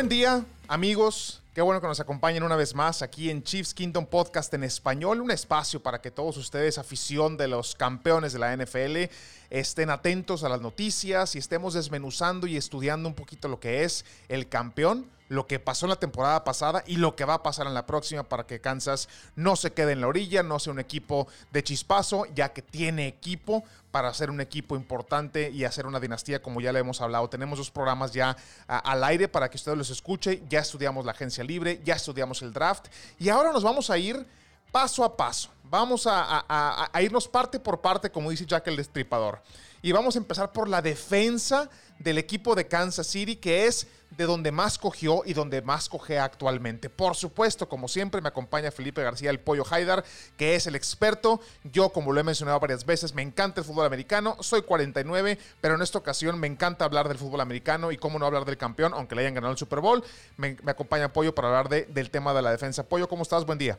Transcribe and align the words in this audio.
Buen 0.00 0.08
día, 0.08 0.46
amigos. 0.66 1.42
Qué 1.52 1.60
bueno 1.60 1.78
que 1.82 1.86
nos 1.86 2.00
acompañen 2.00 2.42
una 2.42 2.56
vez 2.56 2.74
más 2.74 3.02
aquí 3.02 3.28
en 3.28 3.42
Chiefs 3.42 3.74
Kingdom 3.74 4.06
Podcast 4.06 4.54
en 4.54 4.64
español, 4.64 5.20
un 5.20 5.30
espacio 5.30 5.82
para 5.82 6.00
que 6.00 6.10
todos 6.10 6.38
ustedes, 6.38 6.78
afición 6.78 7.36
de 7.36 7.48
los 7.48 7.74
campeones 7.74 8.32
de 8.32 8.38
la 8.38 8.56
NFL, 8.56 9.12
estén 9.50 9.90
atentos 9.90 10.42
a 10.42 10.48
las 10.48 10.62
noticias 10.62 11.34
y 11.36 11.38
estemos 11.38 11.74
desmenuzando 11.74 12.46
y 12.46 12.56
estudiando 12.56 13.10
un 13.10 13.14
poquito 13.14 13.46
lo 13.46 13.60
que 13.60 13.84
es 13.84 14.06
el 14.30 14.48
campeón, 14.48 15.04
lo 15.30 15.46
que 15.46 15.60
pasó 15.60 15.86
en 15.86 15.90
la 15.90 15.96
temporada 15.96 16.42
pasada 16.42 16.82
y 16.88 16.96
lo 16.96 17.14
que 17.14 17.24
va 17.24 17.34
a 17.34 17.42
pasar 17.42 17.68
en 17.68 17.72
la 17.72 17.86
próxima 17.86 18.24
para 18.24 18.46
que 18.46 18.60
Kansas 18.60 19.08
no 19.36 19.54
se 19.54 19.72
quede 19.72 19.92
en 19.92 20.00
la 20.00 20.08
orilla, 20.08 20.42
no 20.42 20.58
sea 20.58 20.72
un 20.72 20.80
equipo 20.80 21.28
de 21.52 21.62
chispazo, 21.62 22.26
ya 22.34 22.52
que 22.52 22.62
tiene 22.62 23.06
equipo 23.06 23.62
para 23.92 24.12
ser 24.12 24.28
un 24.28 24.40
equipo 24.40 24.74
importante 24.74 25.48
y 25.50 25.64
hacer 25.64 25.86
una 25.86 26.00
dinastía 26.00 26.42
como 26.42 26.60
ya 26.60 26.72
le 26.72 26.80
hemos 26.80 27.00
hablado. 27.00 27.30
Tenemos 27.30 27.60
dos 27.60 27.70
programas 27.70 28.12
ya 28.12 28.36
al 28.66 29.04
aire 29.04 29.28
para 29.28 29.48
que 29.48 29.56
ustedes 29.56 29.78
los 29.78 29.90
escuchen. 29.90 30.44
Ya 30.48 30.58
estudiamos 30.58 31.04
la 31.04 31.12
agencia 31.12 31.44
libre, 31.44 31.80
ya 31.84 31.94
estudiamos 31.94 32.42
el 32.42 32.52
draft 32.52 32.88
y 33.20 33.28
ahora 33.28 33.52
nos 33.52 33.62
vamos 33.62 33.88
a 33.88 33.98
ir 33.98 34.26
paso 34.72 35.04
a 35.04 35.16
paso. 35.16 35.50
Vamos 35.62 36.08
a, 36.08 36.44
a, 36.92 37.02
irnos 37.02 37.28
parte 37.28 37.60
por 37.60 37.80
parte, 37.80 38.10
como 38.10 38.30
dice 38.30 38.44
Jack 38.46 38.66
el 38.66 38.76
Destripador. 38.76 39.40
Y 39.82 39.92
vamos 39.92 40.14
a 40.14 40.18
empezar 40.18 40.52
por 40.52 40.68
la 40.68 40.82
defensa 40.82 41.70
del 41.98 42.18
equipo 42.18 42.54
de 42.54 42.66
Kansas 42.66 43.06
City, 43.06 43.36
que 43.36 43.66
es 43.66 43.86
de 44.16 44.24
donde 44.24 44.52
más 44.52 44.78
cogió 44.78 45.22
y 45.24 45.32
donde 45.32 45.62
más 45.62 45.88
coge 45.88 46.18
actualmente. 46.18 46.90
Por 46.90 47.14
supuesto, 47.14 47.68
como 47.68 47.88
siempre, 47.88 48.20
me 48.20 48.28
acompaña 48.28 48.70
Felipe 48.70 49.02
García, 49.02 49.30
el 49.30 49.40
Pollo 49.40 49.64
Haidar, 49.70 50.04
que 50.36 50.54
es 50.54 50.66
el 50.66 50.74
experto. 50.74 51.40
Yo, 51.64 51.90
como 51.90 52.12
lo 52.12 52.20
he 52.20 52.24
mencionado 52.24 52.58
varias 52.60 52.84
veces, 52.84 53.14
me 53.14 53.22
encanta 53.22 53.60
el 53.60 53.66
fútbol 53.66 53.86
americano. 53.86 54.36
Soy 54.40 54.62
49, 54.62 55.38
pero 55.60 55.76
en 55.76 55.82
esta 55.82 55.98
ocasión 55.98 56.38
me 56.38 56.46
encanta 56.46 56.84
hablar 56.84 57.08
del 57.08 57.18
fútbol 57.18 57.40
americano 57.40 57.92
y 57.92 57.96
cómo 57.96 58.18
no 58.18 58.26
hablar 58.26 58.44
del 58.44 58.58
campeón, 58.58 58.92
aunque 58.94 59.14
le 59.14 59.22
hayan 59.22 59.34
ganado 59.34 59.52
el 59.52 59.58
Super 59.58 59.80
Bowl. 59.80 60.02
Me, 60.36 60.56
acompaña 60.66 61.12
Pollo 61.12 61.34
para 61.34 61.48
hablar 61.48 61.68
de, 61.68 61.84
del 61.84 62.10
tema 62.10 62.34
de 62.34 62.42
la 62.42 62.50
defensa. 62.50 62.82
Pollo, 62.82 63.08
¿cómo 63.08 63.22
estás? 63.22 63.46
Buen 63.46 63.58
día. 63.58 63.78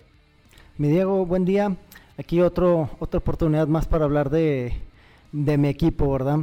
Mi 0.78 0.88
Diego, 0.88 1.26
buen 1.26 1.46
día. 1.46 1.76
Aquí 2.18 2.42
otra 2.42 2.68
oportunidad 3.00 3.68
más 3.68 3.88
para 3.88 4.06
hablar 4.06 4.30
de, 4.30 4.74
mi 5.32 5.68
equipo, 5.68 6.12
¿verdad? 6.12 6.40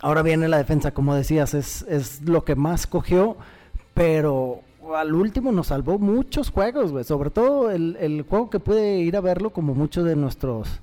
Ahora 0.00 0.22
viene 0.22 0.48
la 0.48 0.58
defensa, 0.58 0.92
como 0.92 1.14
decías, 1.14 1.54
es, 1.54 1.82
es 1.88 2.22
lo 2.22 2.44
que 2.44 2.54
más 2.54 2.86
cogió, 2.86 3.36
pero 3.94 4.60
al 4.94 5.14
último 5.14 5.52
nos 5.52 5.68
salvó 5.68 5.98
muchos 5.98 6.50
juegos, 6.50 6.92
güey. 6.92 7.04
Sobre 7.04 7.30
todo 7.30 7.70
el, 7.70 7.96
el, 8.00 8.22
juego 8.22 8.50
que 8.50 8.60
pude 8.60 8.98
ir 8.98 9.16
a 9.16 9.20
verlo, 9.20 9.50
como 9.50 9.74
muchos 9.74 10.04
de 10.04 10.16
nuestros 10.16 10.80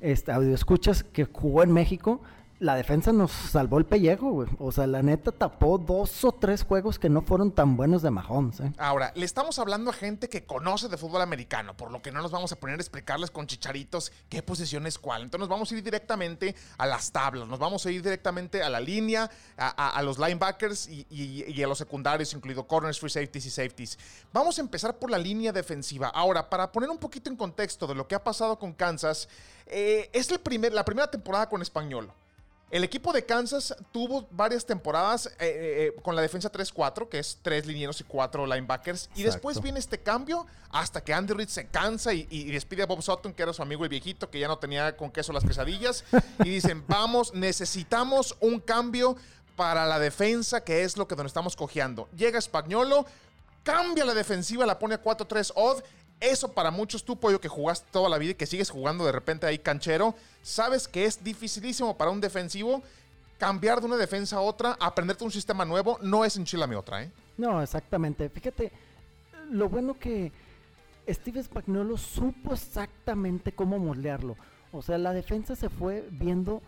este, 0.00 0.32
escuchas 0.52 1.04
que 1.04 1.24
jugó 1.24 1.62
en 1.62 1.72
México, 1.72 2.20
la 2.64 2.74
defensa 2.74 3.12
nos 3.12 3.30
salvó 3.30 3.76
el 3.78 3.84
pellejo, 3.84 4.30
güey. 4.30 4.48
O 4.58 4.72
sea, 4.72 4.86
la 4.86 5.02
neta 5.02 5.30
tapó 5.30 5.76
dos 5.76 6.24
o 6.24 6.32
tres 6.32 6.64
juegos 6.64 6.98
que 6.98 7.10
no 7.10 7.20
fueron 7.20 7.52
tan 7.52 7.76
buenos 7.76 8.00
de 8.00 8.10
Mahomes, 8.10 8.60
¿eh? 8.60 8.72
Ahora, 8.78 9.12
le 9.14 9.26
estamos 9.26 9.58
hablando 9.58 9.90
a 9.90 9.92
gente 9.92 10.30
que 10.30 10.46
conoce 10.46 10.88
de 10.88 10.96
fútbol 10.96 11.20
americano, 11.20 11.76
por 11.76 11.90
lo 11.90 12.00
que 12.00 12.10
no 12.10 12.22
nos 12.22 12.30
vamos 12.30 12.52
a 12.52 12.56
poner 12.56 12.78
a 12.78 12.82
explicarles 12.82 13.30
con 13.30 13.46
chicharitos 13.46 14.12
qué 14.30 14.42
posición 14.42 14.86
es 14.86 14.98
cuál. 14.98 15.22
Entonces 15.22 15.40
nos 15.40 15.48
vamos 15.50 15.70
a 15.70 15.74
ir 15.76 15.84
directamente 15.84 16.54
a 16.78 16.86
las 16.86 17.12
tablas, 17.12 17.46
nos 17.46 17.58
vamos 17.58 17.84
a 17.84 17.90
ir 17.90 18.02
directamente 18.02 18.62
a 18.62 18.70
la 18.70 18.80
línea, 18.80 19.30
a, 19.58 20.02
los 20.02 20.18
linebackers 20.18 20.88
y, 20.88 21.62
a 21.62 21.66
los 21.66 21.76
secundarios, 21.76 22.32
incluido 22.32 22.66
corners, 22.66 22.98
free 22.98 23.10
safeties 23.10 23.44
y 23.44 23.50
safeties. 23.50 23.98
Vamos 24.32 24.56
a 24.56 24.62
empezar 24.62 24.98
por 24.98 25.10
la 25.10 25.18
línea 25.18 25.52
defensiva. 25.52 26.08
Ahora, 26.08 26.48
para 26.48 26.72
poner 26.72 26.88
un 26.88 26.98
poquito 26.98 27.28
en 27.28 27.36
contexto 27.36 27.86
de 27.86 27.94
lo 27.94 28.08
que 28.08 28.14
ha 28.14 28.24
pasado 28.24 28.58
con 28.58 28.72
Kansas, 28.72 29.28
eh, 29.66 30.08
es 30.14 30.30
la 30.30 30.38
primera 30.84 31.10
temporada 31.10 31.46
con 31.46 31.60
español. 31.60 32.10
El 32.70 32.82
equipo 32.82 33.12
de 33.12 33.24
Kansas 33.24 33.74
tuvo 33.92 34.26
varias 34.30 34.66
temporadas 34.66 35.26
eh, 35.26 35.32
eh, 35.38 35.92
eh, 35.96 36.02
con 36.02 36.16
la 36.16 36.22
defensa 36.22 36.50
3-4, 36.50 37.08
que 37.08 37.18
es 37.18 37.38
tres 37.40 37.66
linieros 37.66 38.00
y 38.00 38.04
cuatro 38.04 38.46
linebackers. 38.46 39.10
Y 39.14 39.22
después 39.22 39.60
viene 39.60 39.78
este 39.78 39.98
cambio 39.98 40.46
hasta 40.70 41.02
que 41.02 41.14
Andy 41.14 41.34
Reid 41.34 41.48
se 41.48 41.68
cansa 41.68 42.12
y, 42.12 42.50
despide 42.50 42.82
a 42.82 42.86
Bob 42.86 43.00
Sutton, 43.02 43.32
que 43.32 43.42
era 43.42 43.52
su 43.52 43.62
amigo 43.62 43.84
el 43.84 43.90
viejito, 43.90 44.28
que 44.28 44.40
ya 44.40 44.48
no 44.48 44.58
tenía 44.58 44.96
con 44.96 45.10
queso 45.12 45.32
las 45.32 45.44
quesadillas. 45.44 46.04
y 46.40 46.48
dicen, 46.48 46.84
vamos, 46.88 47.32
necesitamos 47.32 48.36
un 48.40 48.58
cambio 48.58 49.16
para 49.54 49.86
la 49.86 50.00
defensa, 50.00 50.64
que 50.64 50.82
es 50.82 50.96
lo 50.96 51.06
que 51.06 51.14
nos 51.14 51.26
estamos 51.26 51.54
cojeando. 51.54 52.08
Llega 52.16 52.40
Spagnolo, 52.40 53.06
cambia 53.62 54.04
la 54.04 54.14
defensiva, 54.14 54.66
la 54.66 54.78
pone 54.78 54.96
a 54.96 55.02
4-3 55.02 55.52
odd 55.54 55.82
eso 56.20 56.52
para 56.52 56.70
muchos, 56.70 57.04
tú, 57.04 57.16
pollo, 57.16 57.40
que 57.40 57.48
jugaste 57.48 57.86
toda 57.90 58.08
la 58.08 58.18
vida 58.18 58.32
y 58.32 58.34
que 58.34 58.46
sigues 58.46 58.70
jugando 58.70 59.04
de 59.04 59.12
repente 59.12 59.46
ahí 59.46 59.58
canchero, 59.58 60.14
sabes 60.42 60.88
que 60.88 61.04
es 61.04 61.22
dificilísimo 61.22 61.96
para 61.96 62.10
un 62.10 62.20
defensivo 62.20 62.82
cambiar 63.38 63.80
de 63.80 63.86
una 63.86 63.96
defensa 63.96 64.36
a 64.36 64.40
otra, 64.40 64.76
aprenderte 64.80 65.24
un 65.24 65.30
sistema 65.30 65.64
nuevo, 65.64 65.98
no 66.02 66.24
es 66.24 66.36
enchilame 66.36 66.76
otra, 66.76 67.02
¿eh? 67.02 67.10
No, 67.36 67.60
exactamente. 67.62 68.28
Fíjate, 68.28 68.72
lo 69.50 69.68
bueno 69.68 69.98
que 69.98 70.32
Steve 71.08 71.42
Spagnuolo 71.42 71.96
supo 71.96 72.54
exactamente 72.54 73.52
cómo 73.52 73.78
moldearlo. 73.78 74.36
O 74.72 74.82
sea, 74.82 74.98
la 74.98 75.12
defensa 75.12 75.56
se 75.56 75.68
fue 75.68 76.06
viendo 76.10 76.62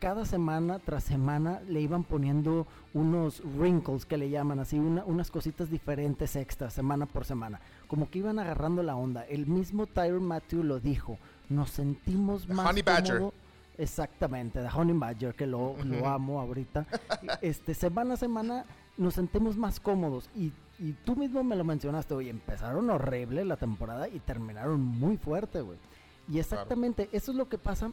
cada 0.00 0.24
semana 0.24 0.78
tras 0.78 1.04
semana 1.04 1.60
le 1.68 1.80
iban 1.80 2.04
poniendo 2.04 2.66
unos 2.94 3.42
wrinkles 3.44 4.06
que 4.06 4.16
le 4.16 4.30
llaman 4.30 4.58
así, 4.58 4.78
unas 4.78 5.30
cositas 5.30 5.70
diferentes 5.70 6.34
extras 6.36 6.72
semana 6.72 7.04
por 7.06 7.26
semana. 7.26 7.60
Como 7.86 8.10
que 8.10 8.18
iban 8.18 8.38
agarrando 8.38 8.82
la 8.82 8.96
onda. 8.96 9.24
El 9.26 9.46
mismo 9.46 9.86
Tyron 9.86 10.24
Matthew 10.24 10.64
lo 10.64 10.80
dijo. 10.80 11.18
Nos 11.50 11.70
sentimos 11.70 12.48
más 12.48 12.70
Honey 12.70 12.82
Badger. 12.82 13.30
Exactamente, 13.76 14.60
de 14.60 14.68
Honey 14.68 14.96
Badger, 14.96 15.34
que 15.34 15.46
lo, 15.46 15.76
amo 16.06 16.40
ahorita. 16.40 16.86
este, 17.42 17.74
semana 17.74 18.14
a 18.14 18.16
semana 18.16 18.64
nos 18.96 19.14
sentimos 19.14 19.56
más 19.56 19.80
cómodos. 19.80 20.30
Y, 20.34 20.52
y 20.78 20.92
tú 21.04 21.14
mismo 21.14 21.44
me 21.44 21.56
lo 21.56 21.64
mencionaste, 21.64 22.14
hoy 22.14 22.30
empezaron 22.30 22.88
horrible 22.88 23.44
la 23.44 23.58
temporada 23.58 24.08
y 24.08 24.18
terminaron 24.20 24.80
muy 24.80 25.18
fuerte, 25.18 25.60
güey. 25.60 25.78
Y 26.26 26.38
exactamente, 26.38 27.08
eso 27.12 27.32
es 27.32 27.36
lo 27.36 27.48
que 27.48 27.58
pasa 27.58 27.90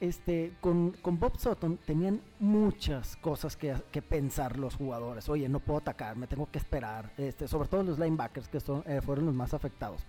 este, 0.00 0.54
con, 0.60 0.94
Bob 1.02 1.38
Sutton 1.38 1.78
tenían 1.84 2.20
muchas 2.38 3.16
cosas 3.16 3.56
que, 3.56 3.74
pensar 4.02 4.58
los 4.58 4.74
jugadores. 4.74 5.28
Oye, 5.28 5.48
no 5.48 5.60
puedo 5.60 5.78
atacar, 5.78 6.16
me 6.16 6.26
tengo 6.26 6.50
que 6.50 6.58
esperar. 6.58 7.12
Este, 7.18 7.46
sobre 7.46 7.68
todo 7.68 7.82
los 7.82 7.98
linebackers, 7.98 8.48
que 8.48 8.60
son, 8.60 8.82
eh, 8.86 9.00
fueron 9.02 9.26
los 9.26 9.34
más 9.34 9.54
afectados. 9.54 10.00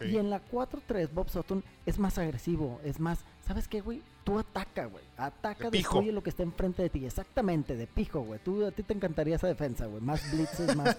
Y 0.00 0.16
en 0.16 0.30
la 0.30 0.44
4-3, 0.44 1.10
Bob 1.12 1.30
Sutton 1.30 1.62
es 1.86 1.98
más 1.98 2.18
agresivo, 2.18 2.80
es 2.82 2.98
más, 2.98 3.24
¿sabes 3.46 3.68
qué, 3.68 3.80
güey? 3.80 4.02
Tú 4.24 4.36
ataca, 4.38 4.86
güey. 4.86 5.04
Ataca, 5.16 5.70
destruye 5.70 6.10
lo 6.10 6.24
que 6.24 6.30
está 6.30 6.42
enfrente 6.42 6.82
de 6.82 6.90
ti. 6.90 7.06
Exactamente, 7.06 7.76
de 7.76 7.86
pijo, 7.86 8.20
güey. 8.20 8.40
Tú, 8.40 8.66
a 8.66 8.72
ti 8.72 8.82
te 8.82 8.94
encantaría 8.94 9.36
esa 9.36 9.46
defensa, 9.46 9.86
güey. 9.86 10.02
Más 10.02 10.28
blitzes, 10.32 10.74
más, 10.76 10.96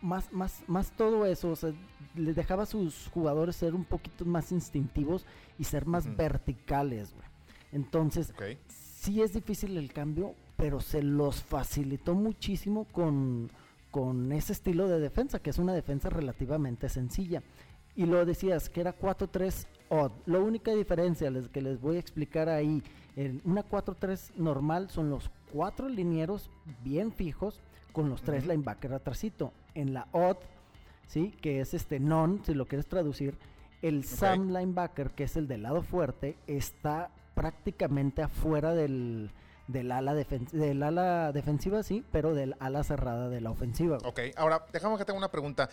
más, 0.00 0.32
más, 0.32 0.62
más 0.66 0.90
todo 0.92 1.26
eso. 1.26 1.50
O 1.50 1.56
sea, 1.56 1.72
le 2.14 2.32
dejaba 2.32 2.62
a 2.62 2.66
sus 2.66 3.08
jugadores 3.12 3.56
ser 3.56 3.74
un 3.74 3.84
poquito 3.84 4.24
más 4.24 4.52
instintivos 4.52 5.26
y 5.58 5.64
ser 5.64 5.84
más 5.84 6.16
verticales, 6.16 7.12
güey. 7.12 7.30
Entonces, 7.72 8.32
sí 8.78 9.22
es 9.22 9.32
difícil 9.32 9.76
el 9.76 9.92
cambio, 9.92 10.34
pero 10.56 10.80
se 10.80 11.02
los 11.02 11.42
facilitó 11.42 12.14
muchísimo 12.14 12.84
con, 12.84 13.50
con 13.90 14.32
ese 14.32 14.52
estilo 14.52 14.88
de 14.88 15.00
defensa, 15.00 15.40
que 15.40 15.50
es 15.50 15.58
una 15.58 15.74
defensa 15.74 16.10
relativamente 16.10 16.88
sencilla. 16.88 17.42
Y 17.96 18.06
lo 18.06 18.24
decías, 18.24 18.68
que 18.68 18.80
era 18.80 18.96
4-3 18.96 19.66
odd. 19.88 20.12
La 20.26 20.38
única 20.38 20.72
diferencia 20.72 21.32
que 21.52 21.60
les 21.60 21.80
voy 21.80 21.96
a 21.96 22.00
explicar 22.00 22.48
ahí, 22.48 22.82
en 23.16 23.40
una 23.44 23.66
4-3 23.68 24.36
normal 24.36 24.90
son 24.90 25.10
los 25.10 25.30
cuatro 25.52 25.88
linieros 25.88 26.50
bien 26.84 27.12
fijos 27.12 27.60
con 27.92 28.08
los 28.08 28.22
tres 28.22 28.46
linebackers 28.46 28.94
atrasito. 28.94 29.52
En 29.74 29.92
la 29.92 30.08
odd, 30.12 30.36
¿sí? 31.06 31.34
que 31.40 31.60
es 31.60 31.74
este 31.74 31.98
non, 32.00 32.44
si 32.44 32.54
lo 32.54 32.66
quieres 32.66 32.86
traducir, 32.86 33.36
el 33.82 34.04
Sam 34.04 34.48
linebacker, 34.52 35.10
que 35.10 35.24
es 35.24 35.36
el 35.36 35.48
del 35.48 35.62
lado 35.62 35.82
fuerte, 35.82 36.36
está 36.46 37.10
prácticamente 37.34 38.22
afuera 38.22 38.74
del, 38.74 39.30
del 39.70 39.92
ala, 39.92 40.14
del 40.14 40.82
ala 40.82 41.32
defensiva, 41.32 41.82
sí, 41.82 42.04
pero 42.12 42.34
del 42.34 42.56
ala 42.60 42.82
cerrada 42.84 43.28
de 43.28 43.40
la 43.40 43.50
ofensiva. 43.50 43.98
Ok, 44.04 44.20
ahora 44.36 44.64
dejamos 44.72 44.98
que 44.98 45.04
tenga 45.04 45.18
una 45.18 45.30
pregunta. 45.30 45.68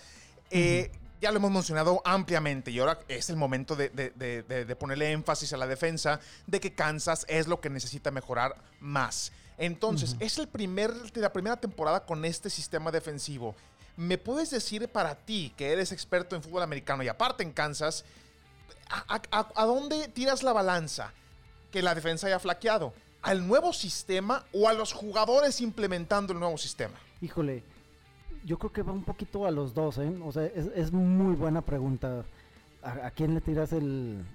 Eh, 0.50 0.92
ya 1.20 1.32
lo 1.32 1.38
hemos 1.38 1.52
mencionado 1.52 2.02
ampliamente 2.06 2.72
y 2.72 2.80
ahora 2.80 3.00
es 3.08 3.30
el 3.30 3.36
momento 3.36 3.76
de, 3.76 4.78
ponerle 4.80 5.12
énfasis 5.12 5.52
a 5.54 5.58
la 5.58 5.68
defensa 5.68 6.20
de 6.46 6.60
que 6.60 6.74
Kansas 6.74 7.26
es 7.28 7.48
lo 7.48 7.60
que 7.60 7.70
necesita 7.70 8.12
mejorar 8.12 8.56
más. 8.80 9.32
Entonces, 9.58 10.16
es 10.20 10.38
el 10.38 10.48
primer, 10.48 10.94
la 11.16 11.34
primera 11.34 11.58
temporada 11.58 12.06
con 12.06 12.24
este 12.26 12.52
sistema 12.52 12.92
defensivo. 12.92 13.56
¿Me 13.96 14.20
puedes 14.20 14.52
decir 14.52 14.88
para 14.90 15.16
ti, 15.16 15.52
que 15.58 15.72
eres 15.72 15.92
experto 15.92 16.36
en 16.36 16.44
fútbol 16.44 16.62
americano 16.62 17.02
y 17.02 17.08
aparte 17.08 17.42
en 17.42 17.52
Kansas, 17.52 18.06
a 18.88 19.66
dónde 19.66 20.08
tiras 20.10 20.44
la 20.44 20.54
balanza? 20.54 21.12
Que 21.78 21.84
la 21.84 21.94
defensa 21.94 22.26
haya 22.26 22.40
flaqueado? 22.40 22.92
¿Al 23.22 23.48
nuevo 23.48 23.72
sistema 23.72 24.44
o 24.52 24.68
a 24.68 24.74
los 24.74 24.94
jugadores 24.94 25.62
implementando 25.62 26.34
el 26.34 26.40
nuevo 26.40 26.58
sistema? 26.58 26.96
Híjole, 27.22 27.64
yo 28.44 28.58
creo 28.58 28.72
que 28.72 28.82
va 28.82 28.94
un 28.94 29.04
poquito 29.04 29.46
a 29.46 29.52
los 29.52 29.76
dos, 29.76 30.00
¿eh? 30.00 30.12
O 30.24 30.32
sea, 30.32 30.46
es, 30.46 30.92
muy 30.92 31.36
buena 31.36 31.62
pregunta. 31.62 32.26
¿A, 32.82 33.12
quién 33.12 33.36
le 33.36 33.42
tiras 33.42 33.74
el, 33.74 34.26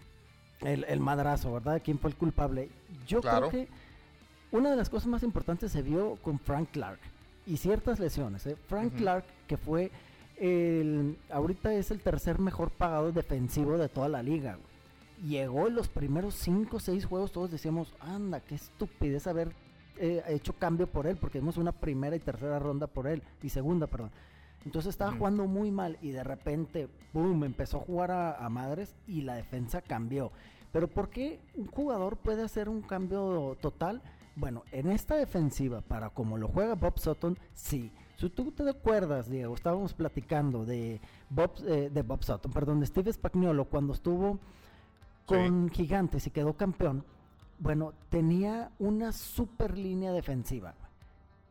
el, 0.61 1.01
madrazo, 1.01 1.53
verdad? 1.53 1.83
¿Quién 1.85 1.99
fue 1.99 2.11
el 2.11 2.17
culpable? 2.17 2.69
Yo 3.09 3.21
creo 3.21 3.51
que 3.51 3.67
una 4.53 4.71
de 4.71 4.77
las 4.77 4.89
cosas 4.89 5.09
más 5.09 5.25
importantes 5.25 5.73
se 5.73 5.83
vio 5.83 6.19
con 6.23 6.39
Frank 6.39 6.69
Clark. 6.71 7.01
y 7.45 7.57
ciertas 7.57 7.99
lesiones. 7.99 8.47
¿eh? 8.47 8.57
Frank 8.69 8.95
Clark, 8.95 9.25
que 9.49 9.57
fue 9.57 9.91
el, 10.37 11.19
ahorita 11.29 11.75
es 11.75 11.91
el 11.91 11.99
tercer 11.99 12.39
mejor 12.39 12.71
pagado 12.71 13.11
defensivo 13.11 13.79
de 13.79 13.89
toda 13.89 14.09
la 14.09 14.23
liga. 14.23 14.59
Llegó 15.23 15.69
en 15.69 15.77
los 15.77 15.89
primeros 15.89 16.35
5 16.35 16.77
o 16.77 16.81
6 16.81 17.07
juegos, 17.07 17.33
todos 17.33 17.51
decíamos, 17.51 17.95
anda, 18.01 18.41
qué 18.41 18.57
estupidez 18.57 19.27
haber 19.27 19.53
eh, 19.97 20.23
hecho 20.27 20.53
cambio 20.55 20.89
por 20.89 21.07
él, 21.07 21.17
porque 21.17 21.39
vimos 21.39 21.59
una 21.59 21.71
primera 21.71 22.17
y 22.17 22.21
tercera 22.21 22.59
ronda 22.59 22.89
por 22.89 23.07
él, 23.07 23.23
y 23.41 23.49
segunda, 23.49 23.87
perdón. 23.87 24.11
Entonces 24.65 24.91
estaba 24.91 25.13
jugando 25.13 25.47
muy 25.47 25.71
mal 25.71 25.99
y 26.03 26.11
de 26.11 26.23
repente, 26.23 26.89
boom, 27.13 27.45
empezó 27.45 27.79
a 27.79 27.81
jugar 27.81 28.11
a, 28.11 28.49
madres 28.49 28.95
y 29.07 29.23
la 29.23 29.35
defensa 29.35 29.83
cambió. 29.83 30.31
Pero 30.73 30.89
¿por 30.89 31.11
qué 31.11 31.41
un 31.55 31.67
jugador 31.67 32.17
puede 32.17 32.43
hacer 32.43 32.69
un 32.69 32.83
cambio 32.83 33.57
total? 33.61 34.03
Bueno, 34.37 34.63
en 34.73 34.89
esta 34.91 35.17
defensiva, 35.17 35.83
para 35.83 36.11
como 36.11 36.39
lo 36.39 36.49
juega 36.49 36.75
Bob 36.75 36.99
Sutton, 36.99 37.39
sí. 37.55 37.93
Si 38.17 38.31
tú 38.31 38.53
te 38.53 38.69
acuerdas, 38.69 39.29
Diego, 39.29 39.55
estábamos 39.55 39.95
platicando 39.95 40.65
de 40.65 41.01
Bob, 41.29 41.53
eh, 41.67 41.91
de 41.93 42.03
Bob 42.03 42.23
Sutton, 42.23 42.53
perdón, 42.53 42.81
de 42.81 42.87
Steve 42.87 43.13
Spagnuolo 43.13 43.65
cuando 43.65 43.93
estuvo 43.93 44.39
con 45.27 45.69
Gigantes 45.71 46.27
y 46.27 46.31
quedó 46.31 46.55
campeón. 46.55 47.05
Bueno, 47.59 47.93
tenía 48.09 48.71
una 48.79 49.13
super 49.13 49.79
línea 49.79 50.13
defensiva. 50.13 50.75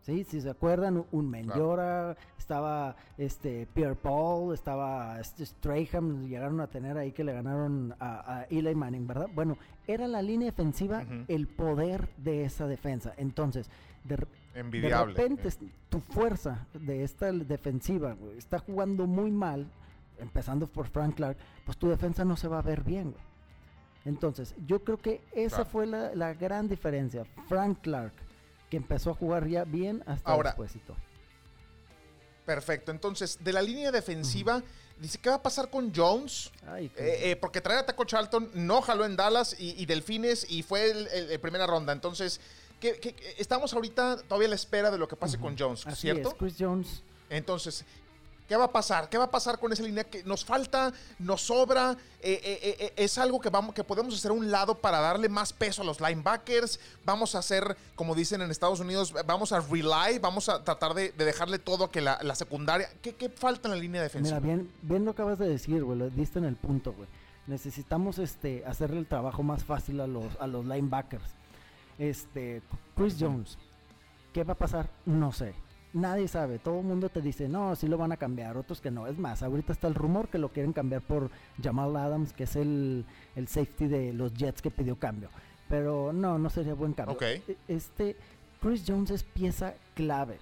¿sí? 0.01 0.23
Si 0.23 0.41
se 0.41 0.49
acuerdan, 0.49 1.05
un 1.11 1.29
Menjora, 1.29 2.17
estaba 2.37 2.95
este 3.17 3.67
Pierre 3.73 3.95
Paul, 3.95 4.53
estaba 4.53 5.19
este 5.19 5.45
Strahan, 5.45 6.27
llegaron 6.27 6.59
a 6.59 6.67
tener 6.67 6.97
ahí 6.97 7.11
que 7.11 7.23
le 7.23 7.33
ganaron 7.33 7.95
a, 7.99 8.45
Eli 8.49 8.75
Manning, 8.75 9.07
¿verdad? 9.07 9.29
Bueno, 9.33 9.57
era 9.87 10.07
la 10.07 10.21
línea 10.21 10.47
defensiva 10.47 11.03
el 11.27 11.47
poder 11.47 12.09
de 12.17 12.43
esa 12.45 12.67
defensa. 12.67 13.13
Entonces, 13.17 13.69
de, 14.03 14.17
repente 14.17 15.49
tu 15.89 15.99
fuerza 15.99 16.67
de 16.73 17.03
esta 17.03 17.31
defensiva 17.31 18.15
está 18.37 18.59
jugando 18.59 19.07
muy 19.07 19.31
mal, 19.31 19.67
empezando 20.19 20.67
por 20.67 20.87
Frank 20.87 21.15
Clark, 21.15 21.37
pues 21.65 21.77
tu 21.77 21.87
defensa 21.89 22.25
no 22.25 22.35
se 22.35 22.47
va 22.47 22.59
a 22.59 22.63
ver 22.63 22.83
bien, 22.83 23.13
Entonces, 24.05 24.55
yo 24.65 24.83
creo 24.83 24.97
que 24.97 25.21
esa 25.33 25.65
fue 25.65 25.85
la, 25.85 26.15
la 26.15 26.33
gran 26.33 26.67
diferencia. 26.67 27.25
Frank 27.47 27.81
Clark 27.81 28.13
que 28.71 28.77
empezó 28.77 29.11
a 29.11 29.13
jugar 29.13 29.47
ya 29.47 29.65
bien 29.65 30.01
hasta 30.07 30.31
Ahora, 30.31 30.51
después 30.51 30.71
Perfecto. 32.45 32.91
Entonces, 32.91 33.37
de 33.43 33.51
la 33.51 33.61
línea 33.61 33.91
defensiva, 33.91 34.63
dice, 34.97 35.19
¿qué 35.19 35.29
va 35.29 35.35
a 35.35 35.43
pasar 35.43 35.69
con 35.69 35.93
Jones? 35.93 36.51
Eh, 36.77 36.89
eh, 36.97 37.35
porque 37.35 37.59
traer 37.59 37.81
a 37.81 37.85
Taco 37.85 38.05
Charlton 38.05 38.49
no 38.53 38.81
jaló 38.81 39.05
en 39.05 39.17
Dallas 39.17 39.57
y, 39.59 39.85
Delfines 39.85 40.49
y 40.49 40.63
fue 40.63 40.89
el, 40.89 41.39
primera 41.41 41.67
ronda. 41.67 41.91
Entonces, 41.91 42.39
¿qué, 42.79 43.13
estamos 43.37 43.73
ahorita 43.73 44.17
todavía 44.23 44.47
a 44.47 44.49
la 44.49 44.55
espera 44.55 44.89
de 44.89 44.97
lo 44.97 45.07
que 45.07 45.17
pase 45.17 45.37
con 45.37 45.57
Jones, 45.57 45.85
¿cierto? 45.93 46.35
Chris 46.37 46.55
Jones. 46.57 47.03
Entonces, 47.29 47.85
¿Qué 48.51 48.57
va 48.57 48.65
a 48.65 48.71
pasar? 48.73 49.07
¿Qué 49.07 49.17
va 49.17 49.23
a 49.23 49.31
pasar 49.31 49.57
con 49.59 49.71
esa 49.71 49.81
línea 49.81 50.03
que 50.03 50.25
nos 50.25 50.43
falta, 50.43 50.91
nos 51.19 51.41
sobra? 51.41 51.95
Eh, 52.21 52.37
eh, 52.43 52.75
eh, 52.79 52.93
es 52.97 53.17
algo 53.17 53.39
que, 53.39 53.49
vamos, 53.49 53.73
que 53.73 53.81
podemos 53.81 54.13
hacer 54.13 54.29
a 54.29 54.33
un 54.33 54.51
lado 54.51 54.75
para 54.75 54.99
darle 54.99 55.29
más 55.29 55.53
peso 55.53 55.83
a 55.83 55.85
los 55.85 56.01
linebackers. 56.01 56.77
Vamos 57.05 57.33
a 57.33 57.39
hacer, 57.39 57.77
como 57.95 58.13
dicen 58.13 58.41
en 58.41 58.51
Estados 58.51 58.81
Unidos, 58.81 59.13
vamos 59.25 59.53
a 59.53 59.61
rely, 59.61 60.19
vamos 60.19 60.49
a 60.49 60.65
tratar 60.65 60.93
de, 60.93 61.13
dejarle 61.13 61.59
todo 61.59 61.85
a 61.85 61.91
que 61.93 62.01
la, 62.01 62.35
secundaria. 62.35 62.89
¿Qué, 63.01 63.29
falta 63.29 63.69
en 63.69 63.75
la 63.75 63.79
línea 63.79 64.01
defensiva? 64.01 64.41
Mira, 64.41 64.55
bien, 64.55 64.71
bien 64.81 65.05
lo 65.05 65.11
acabas 65.11 65.39
de 65.39 65.47
decir, 65.47 65.81
güey, 65.81 65.97
lo 65.97 66.09
diste 66.09 66.39
en 66.39 66.43
el 66.43 66.57
punto, 66.57 66.91
güey. 66.91 67.07
Necesitamos 67.47 68.19
este, 68.19 68.65
hacerle 68.65 68.97
el 68.97 69.07
trabajo 69.07 69.43
más 69.43 69.63
fácil 69.63 70.01
a 70.01 70.07
los, 70.07 70.25
a 70.41 70.47
los 70.47 70.65
linebackers. 70.65 71.23
Este, 71.97 72.61
Chris 72.97 73.15
Jones, 73.17 73.57
¿qué 74.33 74.43
va 74.43 74.51
a 74.51 74.57
pasar? 74.57 74.89
No 75.05 75.31
sé 75.31 75.55
nadie 75.93 76.27
sabe. 76.27 76.59
Todo 76.59 76.79
el 76.79 76.85
mundo 76.85 77.09
te 77.09 77.21
dice, 77.21 77.47
no, 77.47 77.75
sí 77.75 77.87
lo 77.87 77.97
van 77.97 78.11
a 78.11 78.17
cambiar, 78.17 78.57
otros 78.57 78.81
que 78.81 78.91
no. 78.91 79.07
Es 79.07 79.17
más, 79.17 79.43
ahorita 79.43 79.73
está 79.73 79.87
el 79.87 79.95
rumor 79.95 80.29
que 80.29 80.37
lo 80.37 80.49
quieren 80.49 80.73
cambiar 80.73 81.01
por 81.01 81.29
Jamal 81.61 81.95
Adams, 81.95 82.33
que 82.33 82.43
es 82.43 82.55
el, 82.55 83.05
safety 83.35 83.87
de 83.87 84.13
los 84.13 84.33
Jets 84.33 84.61
que 84.61 84.71
pidió 84.71 84.95
cambio. 84.97 85.29
Pero 85.67 86.11
no, 86.13 86.37
no 86.37 86.49
sería 86.49 86.73
buen 86.73 86.93
cambio. 86.93 87.17
E, 87.21 87.41
este, 87.67 88.15
Chris 88.61 88.83
Jones 88.87 89.11
es 89.11 89.23
pieza 89.23 89.73
clave. 89.95 90.37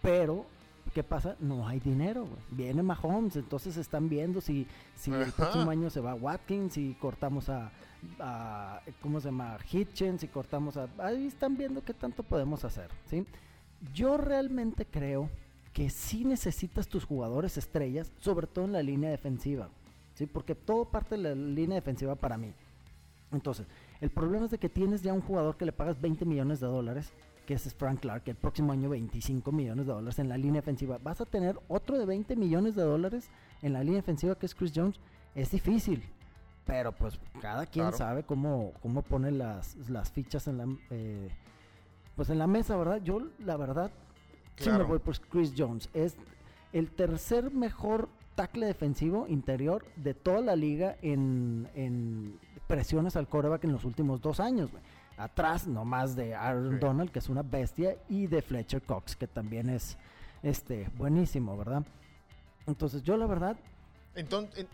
Pero, 0.00 0.46
¿qué 0.94 1.04
pasa? 1.04 1.36
No 1.38 1.66
hay 1.66 1.78
dinero, 1.78 2.26
Viene 2.50 2.82
Mahomes, 2.82 3.36
entonces 3.36 3.76
están 3.76 4.08
viendo 4.08 4.40
si, 4.40 4.66
si 4.96 5.12
el 5.12 5.32
próximo 5.32 5.70
año 5.70 5.90
se 5.90 6.00
va 6.00 6.14
Watkins, 6.14 6.74
si 6.74 6.94
cortamos 6.94 7.48
a, 7.48 7.70
a, 8.18 8.80
¿cómo 9.00 9.20
se 9.20 9.28
llama? 9.28 9.56
Hitchens, 9.70 10.22
si 10.22 10.28
cortamos 10.28 10.76
a... 10.76 10.88
Ahí 10.98 11.28
están 11.28 11.56
viendo 11.56 11.84
qué 11.84 11.94
tanto 11.94 12.24
podemos 12.24 12.64
hacer, 12.64 12.90
¿sí? 13.08 13.24
Yo 13.94 14.16
realmente 14.16 14.86
creo 14.86 15.28
que 15.72 15.90
sí 15.90 16.24
necesitas 16.24 16.88
tus 16.88 17.04
jugadores 17.04 17.56
estrellas, 17.56 18.12
sobre 18.20 18.46
todo 18.46 18.66
en 18.66 18.72
la 18.72 18.82
línea 18.82 19.10
defensiva, 19.10 19.68
¿sí? 20.14 20.26
Porque 20.26 20.54
todo 20.54 20.84
parte 20.84 21.16
de 21.16 21.22
la 21.22 21.34
línea 21.34 21.76
defensiva 21.76 22.14
para 22.14 22.36
mí. 22.36 22.52
Entonces, 23.32 23.66
el 24.00 24.10
problema 24.10 24.44
es 24.44 24.50
de 24.50 24.58
que 24.58 24.68
tienes 24.68 25.02
ya 25.02 25.12
un 25.12 25.22
jugador 25.22 25.56
que 25.56 25.64
le 25.64 25.72
pagas 25.72 26.00
20 26.00 26.24
millones 26.26 26.60
de 26.60 26.66
dólares, 26.66 27.12
que 27.46 27.54
es 27.54 27.74
Frank 27.74 28.00
Clark, 28.00 28.24
que 28.24 28.30
el 28.32 28.36
próximo 28.36 28.72
año 28.72 28.90
25 28.90 29.50
millones 29.50 29.86
de 29.86 29.92
dólares 29.92 30.18
en 30.18 30.28
la 30.28 30.36
línea 30.36 30.60
defensiva. 30.60 30.98
Vas 31.02 31.20
a 31.20 31.24
tener 31.24 31.58
otro 31.68 31.98
de 31.98 32.04
20 32.04 32.36
millones 32.36 32.76
de 32.76 32.82
dólares 32.82 33.30
en 33.62 33.72
la 33.72 33.82
línea 33.82 34.00
defensiva 34.00 34.34
que 34.34 34.46
es 34.46 34.54
Chris 34.54 34.72
Jones. 34.74 35.00
Es 35.34 35.50
difícil, 35.50 36.04
pero 36.66 36.92
pues 36.92 37.18
cada 37.40 37.66
quien 37.66 37.92
sabe 37.92 38.22
cómo, 38.22 38.72
cómo 38.82 39.02
pone 39.02 39.30
las, 39.32 39.76
las 39.88 40.12
fichas 40.12 40.46
en 40.46 40.58
la... 40.58 40.66
Eh, 40.90 41.30
pues 42.16 42.30
en 42.30 42.38
la 42.38 42.46
mesa, 42.46 42.76
¿verdad? 42.76 43.00
Yo, 43.02 43.20
la 43.38 43.56
verdad, 43.56 43.90
sí 44.56 44.70
me 44.70 44.82
voy 44.82 44.98
por 44.98 45.18
Chris 45.20 45.52
Jones. 45.56 45.88
Es 45.94 46.16
el 46.72 46.90
tercer 46.90 47.50
mejor 47.50 48.08
tackle 48.34 48.66
defensivo 48.66 49.26
interior 49.28 49.84
de 49.96 50.14
toda 50.14 50.40
la 50.40 50.56
liga 50.56 50.96
en, 51.02 52.38
presiones 52.66 53.16
al 53.16 53.28
coreback 53.28 53.64
en 53.64 53.72
los 53.72 53.84
últimos 53.84 54.20
dos 54.20 54.40
años, 54.40 54.70
Atrás, 55.18 55.68
nomás 55.68 56.16
de 56.16 56.34
Aaron 56.34 56.80
Donald, 56.80 57.10
que 57.10 57.18
es 57.18 57.28
una 57.28 57.42
bestia, 57.42 57.96
y 58.08 58.26
de 58.26 58.40
Fletcher 58.40 58.80
Cox, 58.82 59.14
que 59.14 59.26
también 59.26 59.68
es 59.68 59.98
este 60.42 60.88
buenísimo, 60.96 61.56
¿verdad? 61.56 61.84
Entonces, 62.66 63.02
yo 63.02 63.16
la 63.18 63.26
verdad. 63.26 63.56
Entonces. 64.14 64.66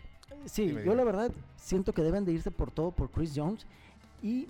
sí, 0.45 0.73
yo 0.85 0.95
la 0.95 1.03
verdad 1.03 1.31
siento 1.57 1.93
que 1.93 2.01
deben 2.01 2.23
de 2.23 2.31
irse 2.31 2.51
por 2.51 2.71
todo 2.71 2.91
por 2.91 3.11
Chris 3.11 3.33
Jones. 3.35 3.67
Y 4.23 4.47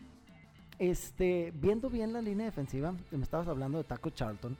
este, 0.79 1.53
viendo 1.55 1.89
bien 1.89 2.13
la 2.13 2.21
línea 2.21 2.45
defensiva, 2.45 2.93
me 3.11 3.23
estabas 3.23 3.47
hablando 3.47 3.77
de 3.77 3.83
Taco 3.83 4.09
Charlton, 4.09 4.57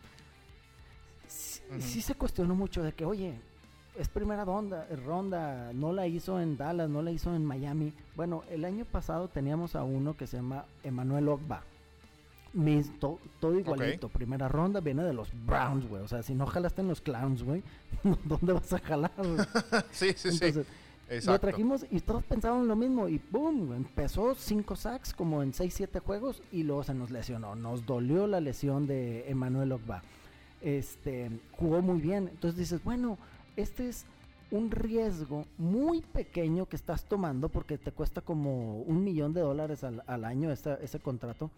sí, 1.27 2.01
se 2.01 2.15
cuestionó 2.15 2.55
mucho 2.55 2.83
de 2.83 2.91
que, 2.91 3.05
oye, 3.05 3.35
es 3.97 4.09
primera 4.09 4.45
ronda, 4.45 4.87
ronda, 5.05 5.71
no 5.73 5.93
la 5.93 6.07
hizo 6.07 6.39
en 6.39 6.57
Dallas, 6.57 6.89
no 6.89 7.01
la 7.01 7.11
hizo 7.11 7.35
en 7.35 7.45
Miami. 7.45 7.93
Bueno, 8.15 8.43
el 8.49 8.65
año 8.65 8.85
pasado 8.85 9.27
teníamos 9.27 9.75
a 9.75 9.83
uno 9.83 10.15
que 10.15 10.27
se 10.27 10.37
llama 10.37 10.65
Emmanuel 10.83 11.29
Ogba. 11.29 11.63
todo 13.39 13.59
igualito, 13.59 14.09
primera 14.09 14.47
ronda, 14.47 14.79
viene 14.79 15.03
de 15.03 15.13
los 15.13 15.29
Browns, 15.45 15.87
güey. 15.87 16.01
O 16.03 16.07
sea, 16.07 16.23
si 16.23 16.33
no 16.33 16.45
jalaste 16.45 16.81
en 16.81 16.87
los 16.87 17.01
Clowns, 17.01 17.43
güey, 17.43 17.63
¿dónde 18.25 18.53
vas 18.53 18.71
a 18.73 18.79
jalar? 18.79 19.11
sí, 19.91 20.13
sí, 20.15 20.31
sí. 20.31 20.61
Lo 21.25 21.39
trajimos 21.39 21.85
y 21.89 22.01
todos 22.01 22.23
pensaban 22.23 22.67
lo 22.67 22.75
mismo 22.75 23.09
y 23.09 23.19
boom, 23.31 23.73
empezó 23.73 24.35
cinco 24.35 24.75
sacks 24.75 25.13
como 25.13 25.41
en 25.41 25.53
6, 25.53 25.73
7 25.73 25.99
juegos 25.99 26.43
y 26.51 26.63
luego 26.63 26.83
se 26.83 26.93
nos 26.93 27.09
lesionó. 27.09 27.55
Nos 27.55 27.85
dolió 27.85 28.27
la 28.27 28.39
lesión 28.39 28.85
de 28.85 29.29
Emmanuel 29.29 29.71
Ogba. 29.71 30.03
Este, 30.61 31.31
jugó 31.53 31.81
muy 31.81 31.99
bien. 31.99 32.27
Entonces 32.27 32.59
dices, 32.59 32.83
bueno, 32.83 33.17
este 33.55 33.89
es 33.89 34.05
un 34.51 34.69
riesgo 34.69 35.45
muy 35.57 36.01
pequeño 36.01 36.67
que 36.67 36.75
estás 36.75 37.05
tomando 37.05 37.49
porque 37.49 37.77
te 37.77 37.91
cuesta 37.91 38.21
como 38.21 38.81
un 38.81 39.03
millón 39.03 39.33
de 39.33 39.41
dólares 39.41 39.83
al, 39.83 40.25
año 40.25 40.51
ese 40.51 40.99
contrato 40.99 41.51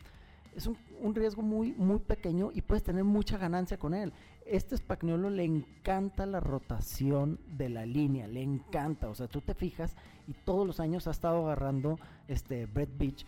es 0.55 0.67
un, 0.67 0.77
un, 1.01 1.15
riesgo 1.15 1.41
muy, 1.41 1.74
muy 1.74 2.00
pequeño 2.00 2.51
y 2.53 2.62
puedes 2.62 2.84
tener 2.84 3.03
mucha 3.03 3.38
ganancia 3.38 3.77
con 3.77 3.93
él. 3.93 4.12
Este 4.51 4.75
Spagnuolo 4.75 5.29
le 5.29 5.46
encanta 5.46 6.25
la 6.25 6.41
rotación 6.41 7.39
de 7.58 7.70
la 7.70 7.86
línea, 7.86 8.27
le 8.27 8.41
encanta. 8.41 9.08
O 9.08 9.15
sea, 9.15 9.27
tú 9.27 9.39
te 9.39 9.53
fijas 9.53 9.96
y 10.27 10.34
todos 10.34 10.67
los 10.67 10.81
años 10.81 11.08
ha 11.08 11.12
estado 11.12 11.46
agarrando 11.46 11.98
este 12.27 12.65
Brett 12.65 12.98
Beach 12.98 13.25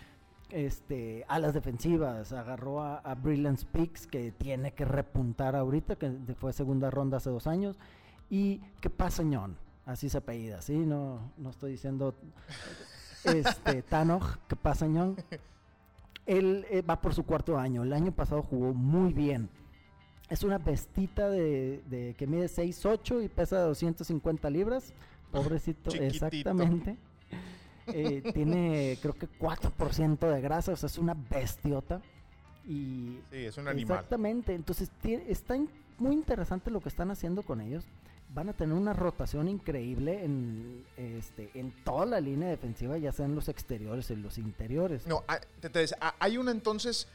este, 0.49 1.23
a 1.29 1.39
las 1.39 1.53
defensivas, 1.53 2.33
agarró 2.33 2.81
a, 2.81 2.97
a 2.97 3.15
Brilliant 3.15 3.57
Speaks, 3.57 4.05
que 4.05 4.33
tiene 4.33 4.73
que 4.73 4.83
repuntar 4.83 5.55
ahorita, 5.55 5.95
que 5.95 6.11
fue 6.37 6.51
segunda 6.51 6.91
ronda 6.91 7.17
hace 7.17 7.29
dos 7.29 7.47
años, 7.47 7.79
y 8.29 8.59
qué 8.81 8.89
pasa, 8.89 9.23
ñón, 9.23 9.55
así 9.85 10.09
se 10.09 10.17
apellida, 10.17 10.61
¿sí? 10.61 10.75
No, 10.75 11.31
no 11.37 11.51
estoy 11.51 11.71
diciendo 11.71 12.15
este, 13.23 13.81
Tanoch, 13.89 14.39
qué 14.49 14.57
pasa, 14.57 14.87
ñón. 14.87 15.15
Él 16.25 16.65
eh, 16.69 16.81
va 16.81 16.99
por 16.99 17.13
su 17.13 17.25
cuarto 17.25 17.57
año. 17.57 17.83
El 17.83 17.93
año 17.93 18.11
pasado 18.11 18.43
jugó 18.43 18.73
muy 18.73 19.13
bien. 19.13 19.49
Es 20.29 20.43
una 20.43 20.57
bestita 20.57 21.29
de, 21.29 22.15
que 22.17 22.27
mide 22.27 22.45
6'8 22.45 23.25
y 23.25 23.29
pesa 23.29 23.59
250 23.61 24.49
libras. 24.49 24.93
Pobrecito, 25.31 25.91
exactamente. 25.93 26.97
Eh, 27.87 28.31
tiene 28.33 28.97
creo 29.01 29.13
que 29.13 29.27
4% 29.27 30.33
de 30.33 30.41
grasa, 30.41 30.71
o 30.71 30.75
sea, 30.75 30.87
es 30.87 30.97
una 30.97 31.13
bestiota. 31.13 32.01
Y 32.65 33.19
sí, 33.29 33.37
es 33.45 33.57
un 33.57 33.67
animal. 33.67 33.97
Exactamente, 33.97 34.55
entonces 34.55 34.89
está 35.27 35.57
muy 35.97 36.15
interesante 36.15 36.71
lo 36.71 36.79
que 36.79 36.89
están 36.89 37.11
haciendo 37.11 37.43
con 37.43 37.59
ellos. 37.59 37.83
Van 38.33 38.49
a 38.49 38.53
tener 38.53 38.75
una 38.75 38.93
rotación 38.93 39.47
increíble 39.47 40.23
en, 40.23 40.83
este, 40.97 41.51
en 41.53 41.71
toda 41.83 42.05
la 42.05 42.21
línea 42.21 42.49
defensiva, 42.49 42.97
ya 42.97 43.11
sean 43.11 43.35
los 43.35 43.49
exteriores 43.49 44.09
y 44.09 44.15
los 44.15 44.37
interiores. 44.37 45.05
No, 45.05 45.23
ah, 45.27 45.39
te, 45.59 45.69
te 45.69 45.79
decía, 45.79 45.97
ah, 45.99 46.15
hay 46.19 46.37
una 46.37 46.51
entonces, 46.51 47.07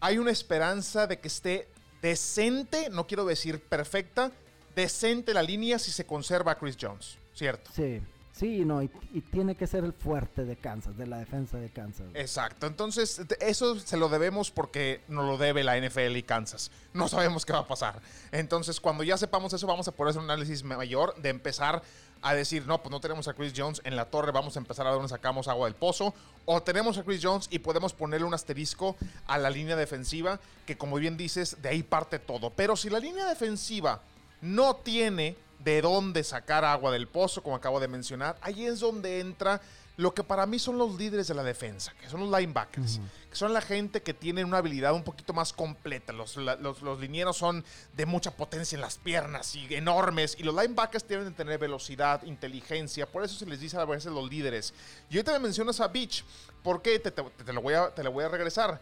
hay 0.00 0.18
una 0.18 0.32
esperanza 0.32 1.06
de 1.06 1.20
que 1.20 1.28
esté 1.28 1.68
decente, 2.02 2.90
no 2.90 3.06
quiero 3.06 3.24
decir 3.24 3.60
perfecta, 3.60 4.32
decente 4.74 5.32
la 5.32 5.42
línea 5.42 5.78
si 5.78 5.90
se 5.90 6.04
conserva 6.04 6.52
a 6.52 6.58
Chris 6.58 6.76
Jones, 6.78 7.16
¿cierto? 7.34 7.70
Sí. 7.74 8.02
Sí, 8.32 8.64
no, 8.64 8.82
y, 8.82 8.90
y, 9.12 9.20
tiene 9.20 9.54
que 9.54 9.66
ser 9.66 9.84
el 9.84 9.92
fuerte 9.92 10.46
de 10.46 10.56
Kansas, 10.56 10.96
de 10.96 11.06
la 11.06 11.18
defensa 11.18 11.58
de 11.58 11.68
Kansas. 11.68 12.06
Exacto, 12.14 12.66
entonces 12.66 13.20
eso 13.40 13.78
se 13.78 13.98
lo 13.98 14.08
debemos 14.08 14.50
porque 14.50 15.02
nos 15.06 15.26
lo 15.26 15.36
debe 15.36 15.62
la 15.62 15.78
NFL 15.78 16.16
y 16.16 16.22
Kansas. 16.22 16.70
No 16.94 17.08
sabemos 17.08 17.44
qué 17.44 17.52
va 17.52 17.60
a 17.60 17.66
pasar. 17.66 18.00
Entonces, 18.32 18.80
cuando 18.80 19.04
ya 19.04 19.18
sepamos 19.18 19.52
eso, 19.52 19.66
vamos 19.66 19.86
a 19.86 19.92
poder 19.92 20.10
hacer 20.10 20.22
un 20.22 20.30
análisis 20.30 20.64
mayor 20.64 21.14
de 21.20 21.28
empezar 21.28 21.82
a 22.22 22.34
decir, 22.34 22.66
no, 22.66 22.82
pues 22.82 22.90
no 22.90 23.00
tenemos 23.00 23.28
a 23.28 23.34
Chris 23.34 23.52
Jones 23.54 23.82
en 23.84 23.96
la 23.96 24.06
torre, 24.06 24.32
vamos 24.32 24.56
a 24.56 24.60
empezar 24.60 24.86
a 24.86 24.90
ver 24.90 24.98
dónde 24.98 25.10
sacamos 25.10 25.48
agua 25.48 25.66
del 25.66 25.74
pozo. 25.74 26.14
O 26.44 26.62
tenemos 26.62 26.96
a 26.96 27.02
Chris 27.02 27.20
Jones 27.22 27.48
y 27.50 27.58
podemos 27.58 27.92
ponerle 27.92 28.26
un 28.26 28.34
asterisco 28.34 28.96
a 29.26 29.38
la 29.38 29.50
línea 29.50 29.76
defensiva, 29.76 30.40
que 30.64 30.78
como 30.78 30.96
bien 30.96 31.16
dices, 31.16 31.60
de 31.60 31.68
ahí 31.68 31.82
parte 31.82 32.18
todo. 32.18 32.50
Pero 32.50 32.76
si 32.76 32.88
la 32.90 33.00
línea 33.00 33.26
defensiva 33.26 34.00
no 34.40 34.76
tiene 34.76 35.36
de 35.58 35.82
dónde 35.82 36.24
sacar 36.24 36.64
agua 36.64 36.90
del 36.92 37.08
pozo, 37.08 37.42
como 37.42 37.56
acabo 37.56 37.80
de 37.80 37.88
mencionar, 37.88 38.36
ahí 38.40 38.66
es 38.66 38.80
donde 38.80 39.20
entra 39.20 39.60
lo 39.96 40.14
que 40.14 40.24
para 40.24 40.46
mí 40.46 40.58
son 40.58 40.78
los 40.78 40.96
líderes 40.96 41.28
de 41.28 41.34
la 41.34 41.42
defensa, 41.42 41.92
que 42.00 42.08
son 42.08 42.20
los 42.20 42.40
linebackers, 42.40 43.00
que 43.28 43.36
son 43.36 43.52
la 43.52 43.60
gente 43.60 44.02
que 44.02 44.14
tiene 44.14 44.44
una 44.44 44.58
habilidad 44.58 44.94
un 44.94 45.04
poquito 45.04 45.32
más 45.32 45.52
completa. 45.52 46.12
Los, 46.12 46.36
los, 46.36 46.82
los, 46.82 47.00
linieros 47.00 47.36
son 47.36 47.64
de 47.94 48.06
mucha 48.06 48.30
potencia 48.30 48.76
en 48.76 48.80
las 48.80 48.96
piernas 48.96 49.54
y 49.54 49.74
enormes, 49.74 50.36
y 50.38 50.44
los 50.44 50.54
linebackers 50.54 51.04
tienen 51.04 51.28
que 51.28 51.34
tener 51.34 51.58
velocidad, 51.58 52.22
inteligencia, 52.22 53.06
por 53.06 53.22
eso 53.22 53.36
se 53.36 53.46
les 53.46 53.60
dice 53.60 53.76
a 53.76 53.84
veces 53.84 54.12
los 54.12 54.28
líderes. 54.28 54.72
Y 55.10 55.16
ahorita 55.16 55.32
me 55.32 55.40
mencionas 55.40 55.80
a 55.80 55.88
Beach, 55.88 56.24
¿por 56.62 56.80
qué? 56.80 56.98
Te, 56.98 57.10
te, 57.10 57.52
lo, 57.52 57.60
voy 57.60 57.74
a, 57.74 57.94
te 57.94 58.02
lo 58.02 58.12
voy 58.12 58.24
a 58.24 58.28
regresar. 58.28 58.80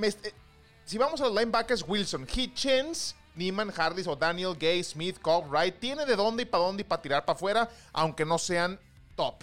Eh, 0.00 0.12
si 0.84 0.96
vamos 0.96 1.20
a 1.20 1.24
los 1.24 1.34
linebackers, 1.34 1.84
Wilson, 1.86 2.26
Hitchens 2.32 3.14
Neiman, 3.34 3.72
Hardis 3.74 4.06
o 4.06 4.16
Daniel, 4.16 4.54
Gay, 4.58 4.82
Smith, 4.84 5.18
Cobb, 5.20 5.50
Wright, 5.50 5.78
tiene 5.78 6.04
de 6.04 6.16
dónde 6.16 6.42
y 6.42 6.46
para 6.46 6.64
dónde 6.64 6.82
y 6.82 6.84
para 6.84 7.00
tirar 7.00 7.24
para 7.24 7.36
afuera, 7.36 7.70
aunque 7.92 8.24
no 8.24 8.38
sean 8.38 8.78
top. 9.16 9.42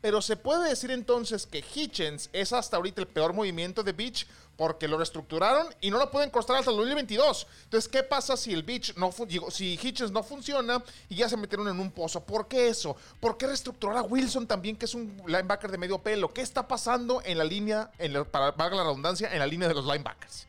Pero 0.00 0.22
se 0.22 0.36
puede 0.36 0.68
decir 0.68 0.90
entonces 0.90 1.46
que 1.46 1.62
Hitchens 1.74 2.30
es 2.32 2.52
hasta 2.52 2.76
ahorita 2.76 3.02
el 3.02 3.06
peor 3.06 3.34
movimiento 3.34 3.82
de 3.82 3.92
Beach 3.92 4.26
porque 4.56 4.88
lo 4.88 4.98
reestructuraron 4.98 5.68
y 5.80 5.90
no 5.90 5.98
lo 5.98 6.10
pueden 6.10 6.28
costar 6.30 6.56
hasta 6.56 6.70
el 6.70 6.76
2022. 6.76 7.46
Entonces, 7.64 7.88
¿qué 7.88 8.02
pasa 8.02 8.36
si 8.36 8.52
el 8.52 8.62
Beach 8.62 8.94
no 8.96 9.10
si 9.50 9.78
Hitchens 9.82 10.10
no 10.10 10.22
funciona 10.22 10.82
y 11.08 11.16
ya 11.16 11.28
se 11.28 11.36
metieron 11.36 11.68
en 11.68 11.80
un 11.80 11.90
pozo? 11.90 12.22
¿Por 12.22 12.46
qué 12.46 12.68
eso? 12.68 12.94
¿Por 13.20 13.36
qué 13.38 13.46
reestructurar 13.46 13.96
a 13.96 14.02
Wilson 14.02 14.46
también, 14.46 14.76
que 14.76 14.84
es 14.84 14.94
un 14.94 15.16
linebacker 15.26 15.70
de 15.70 15.78
medio 15.78 15.98
pelo? 15.98 16.32
¿Qué 16.32 16.42
está 16.42 16.68
pasando 16.68 17.22
en 17.24 17.38
la 17.38 17.44
línea, 17.44 17.90
en 17.98 18.24
para 18.26 18.50
valga 18.50 18.76
la 18.76 18.84
redundancia, 18.84 19.32
en 19.32 19.38
la 19.38 19.46
línea 19.46 19.66
de 19.66 19.74
los 19.74 19.86
linebackers? 19.86 20.46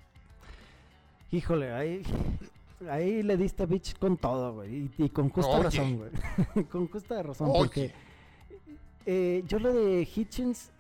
Híjole, 1.32 1.72
ahí 1.72 2.04
ahí 2.90 3.24
le 3.24 3.38
diste 3.38 3.66
bitch 3.66 3.98
con 3.98 4.18
todo, 4.18 4.54
güey. 4.56 4.90
Y, 4.98 5.10
con 5.14 5.30
justa 5.30 5.60
razón, 5.60 5.98
güey. 5.98 6.66
con 6.66 6.88
justa 6.88 7.22
razón, 7.24 7.52
porque 7.54 7.94
eh, 9.06 9.44
yo 9.48 9.60
lo 9.60 9.74
de 9.74 10.08
Hitchens 10.16 10.72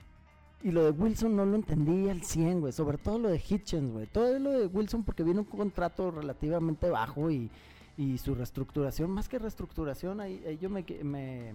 y 0.63 0.71
lo 0.71 0.83
de 0.83 0.91
Wilson 0.91 1.35
no 1.35 1.45
lo 1.45 1.55
entendí 1.55 2.09
al 2.09 2.23
100, 2.23 2.61
güey. 2.61 2.73
Sobre 2.73 2.97
todo 2.97 3.19
lo 3.19 3.29
de 3.29 3.37
Hitchens, 3.37 3.91
güey. 3.91 4.07
Todo 4.07 4.37
lo 4.39 4.51
de 4.51 4.67
Wilson 4.67 5.03
porque 5.03 5.23
viene 5.23 5.39
un 5.39 5.45
contrato 5.45 6.11
relativamente 6.11 6.89
bajo 6.89 7.31
y, 7.31 7.49
y 7.97 8.17
su 8.17 8.35
reestructuración, 8.35 9.09
más 9.09 9.27
que 9.27 9.39
reestructuración, 9.39 10.21
ahí, 10.21 10.57
yo 10.61 10.69
me, 10.69 10.85
me, 11.03 11.53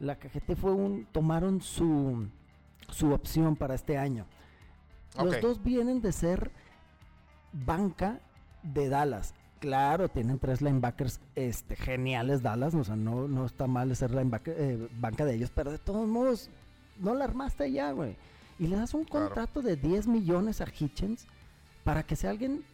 La 0.00 0.16
cajete 0.16 0.56
fue 0.56 0.72
un... 0.72 1.06
Tomaron 1.12 1.60
su, 1.60 2.26
su 2.88 3.12
opción 3.12 3.56
para 3.56 3.74
este 3.74 3.96
año. 3.96 4.26
Los 5.22 5.40
dos 5.40 5.62
vienen 5.62 6.00
de 6.00 6.10
ser 6.12 6.50
banca 7.52 8.20
de 8.62 8.88
Dallas. 8.88 9.34
Claro, 9.62 10.08
tienen 10.08 10.40
tres 10.40 10.60
linebackers 10.60 11.20
este, 11.36 11.76
geniales 11.76 12.42
Dallas, 12.42 12.74
o 12.74 12.82
sea, 12.82 12.96
no, 12.96 13.28
no 13.28 13.46
está 13.46 13.68
mal 13.68 13.94
ser 13.94 14.10
linebacker, 14.10 14.56
eh, 14.58 14.88
banca 14.98 15.24
de 15.24 15.36
ellos, 15.36 15.52
pero 15.54 15.70
de 15.70 15.78
todos 15.78 16.08
modos, 16.08 16.50
no 16.98 17.14
la 17.14 17.26
armaste 17.26 17.70
ya, 17.70 17.92
güey. 17.92 18.16
Y 18.58 18.66
le 18.66 18.74
das 18.74 18.92
un 18.92 19.04
contrato 19.04 19.62
de 19.62 19.76
10 19.76 20.08
millones 20.08 20.60
a 20.60 20.66
Hitchens 20.66 21.28
para 21.84 22.02
que 22.02 22.16
sea 22.16 22.30
alguien 22.30 22.64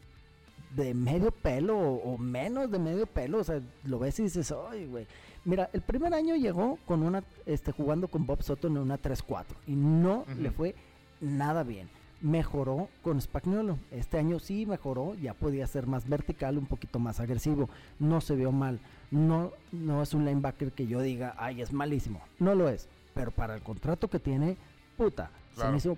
de 0.75 0.95
medio 0.95 1.31
pelo 1.31 1.79
o, 1.79 2.17
menos 2.17 2.71
de 2.71 2.79
medio 2.79 3.05
pelo, 3.07 3.41
o 3.41 3.45
sea, 3.45 3.61
lo 3.85 3.99
ves 3.99 4.19
y 4.21 4.23
dices, 4.23 4.55
ay, 4.71 4.87
güey. 4.87 5.07
Mira, 5.45 5.69
el 5.75 5.83
primer 5.83 6.15
año 6.15 6.37
llegó 6.37 6.79
con 6.87 7.03
una, 7.03 7.23
este, 7.45 7.71
jugando 7.71 8.09
con 8.09 8.25
Bob 8.25 8.43
Soto 8.43 8.69
en 8.69 8.79
una 8.79 8.99
3-4 8.99 9.45
y 9.67 9.73
no 9.73 10.25
le 10.39 10.51
fue 10.53 10.75
nada 11.21 11.65
bien 11.65 11.91
mejoró 12.21 12.89
con 13.03 13.21
Spagnuolo. 13.21 13.79
Este 13.91 14.19
año 14.19 14.39
sí 14.39 14.67
mejoró, 14.67 15.15
ya 15.15 15.35
podía 15.35 15.67
ser 15.67 15.87
más 15.87 16.09
vertical, 16.09 16.59
un 16.59 16.67
poquito 16.67 16.99
más 16.99 17.21
agresivo. 17.21 17.69
No 17.99 18.21
se 18.21 18.35
vio 18.35 18.53
mal. 18.53 18.81
No, 19.11 19.53
no 19.73 20.03
es 20.03 20.15
un 20.15 20.25
linebacker 20.25 20.73
que 20.73 20.87
yo 20.87 21.01
diga, 21.01 21.35
ay, 21.39 21.63
es 21.63 21.73
malísimo. 21.73 22.21
No 22.39 22.55
lo 22.55 22.69
es. 22.69 22.89
Pero 23.15 23.31
para 23.31 23.55
el 23.55 23.63
contrato 23.63 24.09
que 24.09 24.19
tiene, 24.19 24.57
puta, 24.97 25.31
se 25.57 25.69
me 25.69 25.79
hizo 25.79 25.97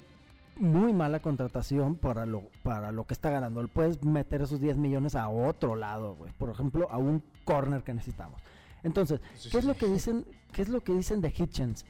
muy 0.57 0.93
mala 0.93 1.21
contratación 1.21 1.97
para 1.97 2.27
lo, 2.27 2.43
para 2.63 2.93
lo 2.93 3.07
que 3.07 3.15
está 3.15 3.31
ganando. 3.31 3.61
Él 3.61 3.69
puedes 3.69 4.03
meter 4.05 4.43
esos 4.43 4.61
10 4.61 4.77
millones 4.77 5.15
a 5.15 5.29
otro 5.29 5.75
lado, 5.75 6.15
güey. 6.15 6.33
Por 6.33 6.51
ejemplo, 6.51 6.89
a 6.91 6.99
un 6.99 7.23
corner 7.45 7.83
que 7.83 7.95
necesitamos. 7.95 8.41
Entonces, 8.83 9.21
¿qué 9.51 9.59
es 9.59 9.65
lo 9.65 9.75
que 9.75 9.87
dicen? 9.87 10.25
¿Qué 10.53 10.63
es 10.63 10.69
lo 10.69 10.81
que 10.81 10.93
dicen 10.93 11.21
de 11.21 11.33
Hitchens? 11.37 11.85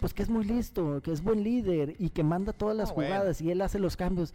Pues 0.00 0.14
que 0.14 0.22
es 0.22 0.30
muy 0.30 0.44
listo, 0.44 1.00
que 1.02 1.12
es 1.12 1.22
buen 1.22 1.44
líder 1.44 1.94
y 1.98 2.10
que 2.10 2.24
manda 2.24 2.52
todas 2.52 2.76
las 2.76 2.90
ah, 2.90 2.94
jugadas 2.94 3.40
y 3.40 3.50
él 3.50 3.60
hace 3.60 3.78
los 3.78 3.96
cambios. 3.96 4.32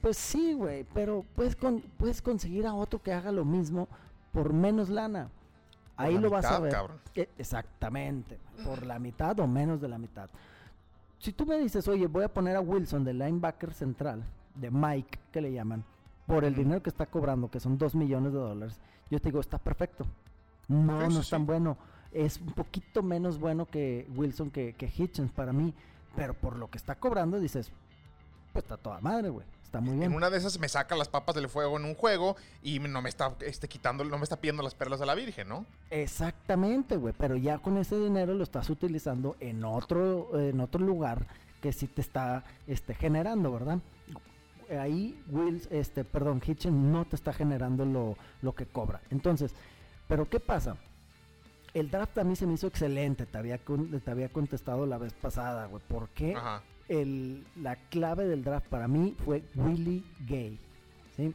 Pues 0.00 0.16
sí, 0.18 0.52
güey, 0.52 0.84
pero 0.92 1.24
puedes, 1.34 1.56
puedes 1.96 2.20
conseguir 2.20 2.66
a 2.66 2.74
otro 2.74 3.00
que 3.00 3.12
haga 3.12 3.32
lo 3.32 3.44
mismo 3.44 3.88
por 4.32 4.52
menos 4.52 4.90
lana. 4.90 5.30
Ahí 5.96 6.18
lo 6.18 6.28
vas 6.28 6.44
a 6.44 6.58
ver. 6.58 6.76
E, 7.14 7.28
exactamente, 7.38 8.38
por 8.64 8.84
la 8.84 8.98
mitad 8.98 9.38
o 9.40 9.46
menos 9.46 9.80
de 9.80 9.88
la 9.88 9.96
mitad. 9.96 10.28
Si 11.18 11.32
tú 11.32 11.46
me 11.46 11.58
dices, 11.58 11.88
oye, 11.88 12.06
voy 12.06 12.24
a 12.24 12.28
poner 12.28 12.56
a 12.56 12.60
Wilson 12.60 13.04
de 13.04 13.14
linebacker 13.14 13.72
central, 13.72 14.22
de 14.54 14.70
Mike, 14.70 15.18
que 15.32 15.40
le 15.40 15.52
llaman, 15.52 15.84
por 16.26 16.44
el 16.44 16.54
dinero 16.54 16.82
que 16.82 16.90
está 16.90 17.06
cobrando, 17.06 17.50
que 17.50 17.60
son 17.60 17.78
2 17.78 17.94
millones 17.94 18.32
de 18.32 18.38
dólares, 18.38 18.78
yo 19.10 19.18
te 19.20 19.28
digo, 19.28 19.40
está 19.40 19.58
perfecto. 19.58 20.04
No, 20.68 21.08
no 21.08 21.20
es 21.20 21.30
tan 21.30 21.46
bueno 21.46 21.78
es 22.16 22.40
un 22.40 22.52
poquito 22.52 23.02
menos 23.02 23.38
bueno 23.38 23.66
que 23.66 24.06
Wilson, 24.16 24.50
que, 24.50 24.72
que 24.72 24.90
Hitchens 24.96 25.30
para 25.30 25.52
mí. 25.52 25.74
Pero 26.16 26.32
por 26.32 26.56
lo 26.56 26.70
que 26.70 26.78
está 26.78 26.94
cobrando, 26.94 27.38
dices, 27.38 27.70
pues 28.52 28.64
está 28.64 28.78
toda 28.78 29.00
madre, 29.00 29.28
güey. 29.28 29.46
Está 29.62 29.80
muy 29.80 29.98
bien. 29.98 30.04
En 30.04 30.16
una 30.16 30.30
de 30.30 30.38
esas 30.38 30.58
me 30.58 30.68
saca 30.68 30.96
las 30.96 31.08
papas 31.08 31.34
del 31.34 31.48
fuego 31.48 31.76
en 31.76 31.84
un 31.84 31.94
juego 31.94 32.36
y 32.62 32.78
no 32.78 33.02
me 33.02 33.10
está 33.10 33.34
este, 33.40 33.68
quitando, 33.68 34.02
no 34.04 34.16
me 34.16 34.22
está 34.22 34.36
pidiendo 34.36 34.62
las 34.62 34.74
perlas 34.74 35.00
de 35.00 35.06
la 35.06 35.14
Virgen, 35.14 35.48
¿no? 35.48 35.66
Exactamente, 35.90 36.96
güey. 36.96 37.12
Pero 37.18 37.36
ya 37.36 37.58
con 37.58 37.76
ese 37.76 37.98
dinero 37.98 38.32
lo 38.32 38.44
estás 38.44 38.70
utilizando 38.70 39.36
en 39.40 39.64
otro, 39.64 40.40
en 40.40 40.60
otro 40.60 40.82
lugar 40.82 41.26
que 41.60 41.72
sí 41.72 41.86
te 41.86 42.00
está 42.00 42.44
este, 42.66 42.94
generando, 42.94 43.52
¿verdad? 43.52 43.80
Ahí 44.80 45.22
Wills, 45.28 45.68
este, 45.70 46.04
perdón, 46.04 46.40
Hitchens 46.44 46.74
no 46.74 47.04
te 47.04 47.16
está 47.16 47.32
generando 47.32 47.84
lo, 47.84 48.16
lo 48.40 48.54
que 48.54 48.66
cobra. 48.66 49.02
Entonces, 49.10 49.52
¿pero 50.08 50.28
qué 50.30 50.40
pasa? 50.40 50.76
El 51.78 51.90
draft 51.90 52.16
a 52.16 52.24
mí 52.24 52.34
se 52.36 52.46
me 52.46 52.54
hizo 52.54 52.66
excelente. 52.66 53.26
Te 53.26 53.36
había, 53.36 53.58
te 53.58 54.10
había 54.10 54.30
contestado 54.30 54.86
la 54.86 54.96
vez 54.96 55.12
pasada, 55.12 55.66
güey. 55.66 55.82
¿Por 55.86 56.08
qué? 56.08 56.34
El, 56.88 57.46
la 57.56 57.76
clave 57.76 58.26
del 58.26 58.42
draft 58.42 58.66
para 58.68 58.88
mí 58.88 59.14
fue 59.24 59.42
Willie 59.54 60.02
Gay. 60.26 60.58
¿sí? 61.16 61.34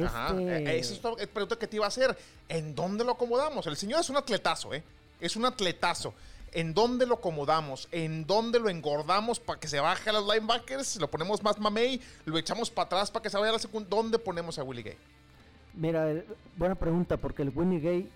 Ajá. 0.00 0.28
Este 0.28 0.76
e, 0.76 0.78
esa 0.78 0.94
es 0.94 1.02
la 1.02 1.26
pregunta 1.26 1.56
que 1.56 1.66
te 1.66 1.76
iba 1.76 1.86
a 1.86 1.88
hacer. 1.88 2.16
¿En 2.48 2.74
dónde 2.74 3.04
lo 3.04 3.12
acomodamos? 3.12 3.66
El 3.66 3.76
señor 3.76 4.00
es 4.00 4.10
un 4.10 4.16
atletazo, 4.16 4.72
¿eh? 4.72 4.84
Es 5.20 5.34
un 5.34 5.44
atletazo. 5.44 6.14
¿En 6.52 6.72
dónde 6.72 7.04
lo 7.04 7.16
acomodamos? 7.16 7.88
¿En 7.90 8.26
dónde 8.26 8.60
lo 8.60 8.68
engordamos 8.68 9.40
para 9.40 9.58
que 9.58 9.66
se 9.66 9.80
baje 9.80 10.10
a 10.10 10.12
los 10.12 10.24
linebackers? 10.24 11.00
¿Lo 11.00 11.10
ponemos 11.10 11.42
más 11.42 11.58
mamey? 11.58 12.00
¿Lo 12.24 12.38
echamos 12.38 12.70
para 12.70 12.86
atrás 12.86 13.10
para 13.10 13.24
que 13.24 13.30
se 13.30 13.36
vaya 13.36 13.50
a 13.50 13.54
la 13.54 13.58
segunda? 13.58 13.88
¿Dónde 13.88 14.20
ponemos 14.20 14.56
a 14.58 14.62
Willie 14.62 14.84
Gay? 14.84 14.96
Mira, 15.74 16.10
eh, 16.12 16.24
buena 16.56 16.76
pregunta, 16.76 17.16
porque 17.16 17.42
el 17.42 17.50
Willie 17.54 17.80
Gay 17.80 18.10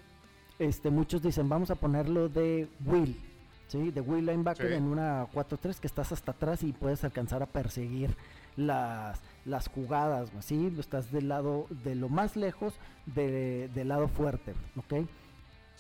este, 0.59 0.91
muchos 0.91 1.23
dicen, 1.23 1.49
vamos 1.49 1.71
a 1.71 1.75
ponerlo 1.75 2.29
de 2.29 2.69
Will, 2.85 3.21
¿sí? 3.67 3.91
De 3.91 4.01
Will 4.01 4.27
linebacker 4.27 4.73
en 4.73 4.85
una 4.85 5.27
4-3 5.33 5.79
que 5.79 5.87
estás 5.87 6.13
hasta 6.13 6.33
atrás 6.33 6.63
y 6.63 6.73
puedes 6.73 7.05
alcanzar 7.05 7.43
a 7.43 7.47
perseguir 7.47 8.17
las, 8.57 9.21
las 9.45 9.69
jugadas, 9.69 10.31
¿sí? 10.41 10.73
Estás 10.79 11.11
del 11.11 11.29
lado, 11.29 11.67
de 11.83 11.95
lo 11.95 12.09
más 12.09 12.37
lejos 12.37 12.75
de, 13.07 13.69
del 13.75 13.89
lado 13.89 14.09
fuerte, 14.09 14.55
¿ok? 14.77 15.07